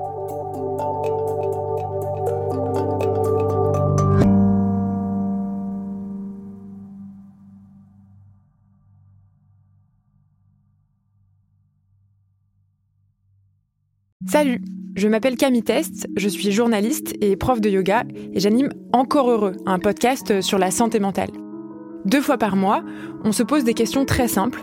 Salut, 14.29 14.63
je 14.95 15.09
m'appelle 15.09 15.37
Camille 15.37 15.63
Test, 15.63 16.07
je 16.17 16.29
suis 16.29 16.53
journaliste 16.53 17.15
et 17.21 17.37
prof 17.37 17.61
de 17.61 17.69
yoga 17.69 18.05
et 18.33 18.39
j'anime 18.39 18.71
Encore 18.93 19.29
Heureux, 19.29 19.57
un 19.67 19.79
podcast 19.79 20.41
sur 20.41 20.59
la 20.59 20.71
santé 20.71 21.01
mentale. 21.01 21.31
Deux 22.05 22.21
fois 22.21 22.39
par 22.39 22.57
mois, 22.57 22.83
on 23.25 23.33
se 23.33 23.43
pose 23.43 23.65
des 23.65 23.75
questions 23.75 24.05
très 24.05 24.29
simples, 24.29 24.63